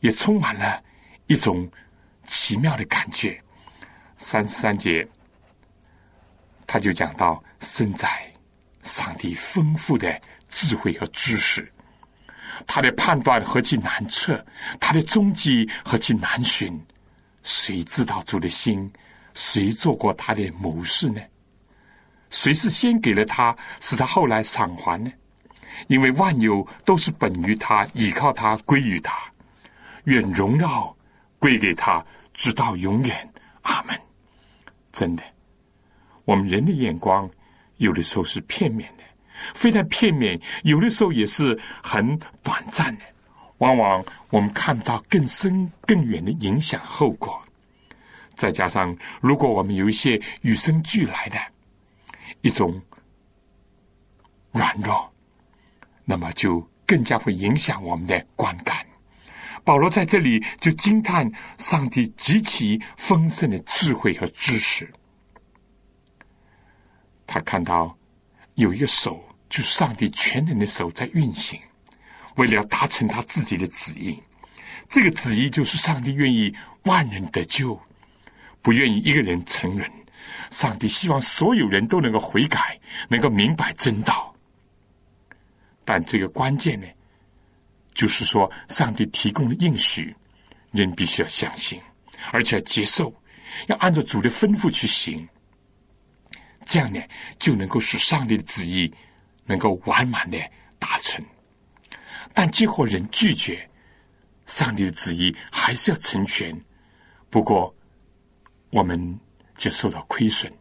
[0.01, 0.82] 也充满了
[1.26, 1.69] 一种
[2.28, 3.38] 奇妙的感觉。
[4.17, 5.05] 三十三节，
[6.67, 8.07] 他就讲到身在
[8.84, 11.69] 上帝丰富的智慧和知识。
[12.67, 14.45] 他的判断何其难测，
[14.80, 16.80] 他的踪迹何其难寻。
[17.41, 18.91] 谁知道主的心？
[19.34, 21.19] 谁做过他的谋士呢？
[22.32, 25.11] 谁是先给了他，使他后来偿还呢？
[25.88, 29.15] 因为万有都是本于他，倚靠他，归于他。
[30.05, 30.95] 愿荣耀
[31.38, 32.03] 归给他，
[32.34, 33.34] 直到永远。
[33.61, 33.95] 阿门。
[34.91, 35.23] 真的，
[36.25, 37.29] 我们人的眼光
[37.77, 39.03] 有的时候是片面的。
[39.53, 43.03] 非常片面，有的时候也是很短暂的。
[43.57, 47.41] 往往我们看不到更深更远的影响后果。
[48.34, 51.38] 再加上，如果我们有一些与生俱来的
[52.41, 52.81] 一种
[54.51, 55.11] 软弱，
[56.05, 58.85] 那么就更加会影响我们的观感。
[59.63, 64.91] 保罗在这里就惊叹上帝极其丰盛的智慧和知识。
[67.25, 67.97] 他看到
[68.55, 69.23] 有一个手。
[69.51, 71.59] 就是上帝全能的手在运行，
[72.37, 74.17] 为了达成他自己的旨意。
[74.87, 77.77] 这个旨意就是上帝愿意万人得救，
[78.61, 79.91] 不愿意一个人成人。
[80.52, 82.80] 上帝希望所有人都能够悔改，
[83.10, 84.32] 能够明白真道。
[85.84, 86.88] 但这个关键呢，
[87.95, 90.16] 就是说上帝提供的应许，
[90.72, 91.82] 人必须要相信，
[92.32, 93.12] 而且要接受，
[93.66, 95.28] 要按照主的吩咐去行。
[96.66, 97.02] 这样呢，
[97.39, 98.93] 就能够使上帝的旨意。
[99.43, 100.38] 能够完满的
[100.80, 101.22] 达成，
[102.32, 103.68] 但结果人拒绝
[104.45, 106.58] 上帝的旨意，还是要成全。
[107.30, 107.76] 不过，
[108.70, 109.20] 我们
[109.62, 110.51] 就受到亏损。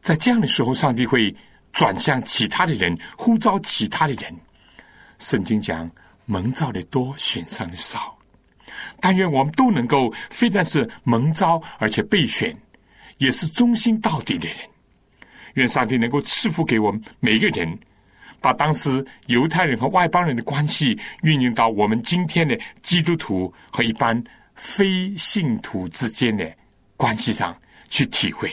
[0.00, 1.34] 在这样的时候，上帝会
[1.70, 4.34] 转向其他的人，呼召其他的人。
[5.18, 5.90] 圣经讲：
[6.24, 8.16] 蒙召的多，选上的少。
[9.00, 12.56] 但愿我们都能够非但是蒙召，而且备选，
[13.18, 14.56] 也是忠心到底的人。
[15.54, 17.78] 愿上帝能够赐福给我们每个人，
[18.40, 26.50] 把当时犹太人和外邦人的关系运用到我们今天的基督徒和一般非信徒之间的
[26.98, 28.52] 关系上去体会。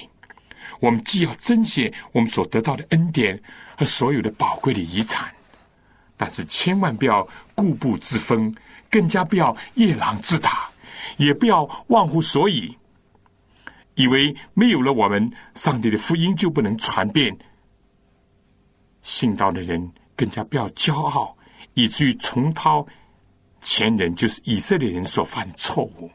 [0.79, 3.41] 我们既要珍惜我们所得到的恩典
[3.75, 5.33] 和所有的宝贵的遗产，
[6.15, 8.53] 但是千万不要固步自封，
[8.89, 10.69] 更加不要夜郎自大，
[11.17, 12.77] 也不要忘乎所以。
[13.95, 17.35] 以为没有了我们，上帝的福音就不能传遍。
[19.01, 21.35] 信道的人更加不要骄傲，
[21.73, 22.85] 以至于重蹈
[23.61, 26.11] 前人就是以色列人所犯的错误。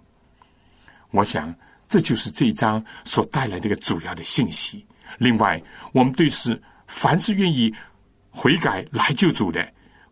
[1.11, 1.55] 我想，
[1.91, 4.87] 这就是这一章所带来的一个主要的信息。
[5.19, 5.61] 另外，
[5.93, 7.75] 我们对是凡是愿意
[8.31, 9.69] 悔改来救主的，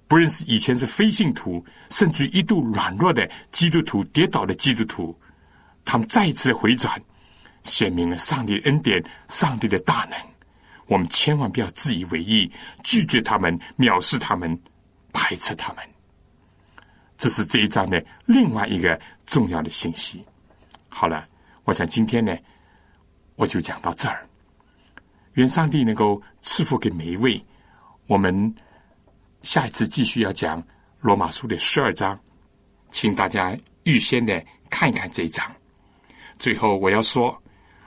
[0.09, 5.16] 不认识以前是非信徒，甚至一度软弱的基督徒、跌倒的基督徒，
[5.85, 7.01] 他们再一次的回转。
[7.62, 10.18] 显明了上帝恩典、上帝的大能，
[10.87, 12.51] 我们千万不要自以为意，
[12.83, 14.59] 拒绝他们、藐视他们、
[15.12, 15.85] 排斥他们。
[17.16, 20.24] 这是这一章的另外一个重要的信息。
[20.89, 21.29] 好了，
[21.68, 22.34] 我想今天呢，
[23.36, 24.26] 我就讲到这儿。
[25.34, 27.44] 愿上帝能够赐福给每一位。
[28.06, 28.54] 我们
[29.42, 30.66] 下一次继续要讲
[31.02, 32.18] 罗马书的十二章，
[32.90, 35.44] 请大家预先的看一看这一章。
[36.38, 37.38] 最后我要说。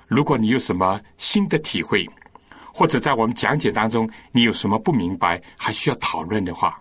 [0.06, 2.08] 如果你有什么新的体会，
[2.74, 6.80] 或者在我们讲解当中你有什么不明白，还需要讨论的话，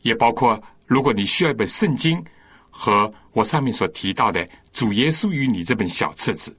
[0.00, 2.24] 也包括如果你需要一本圣经
[2.70, 6.56] 和我上面所提到的《主耶稣与你》这本小册子，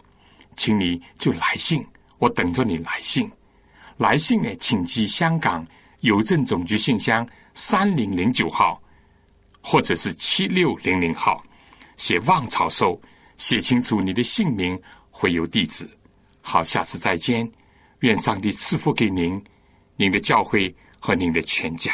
[0.55, 1.85] 请你就来信，
[2.19, 3.29] 我等着你来信。
[3.97, 5.65] 来信呢，请寄香港
[6.01, 8.81] 邮政总局信箱三零零九号，
[9.61, 11.43] 或者是七六零零号，
[11.97, 12.99] 写望草收，
[13.37, 14.79] 写清楚你的姓名。
[15.15, 15.87] 会有地址，
[16.41, 17.49] 好，下次再见。
[17.99, 19.41] 愿上帝赐福给您、
[19.95, 21.93] 您的教会和您的全家。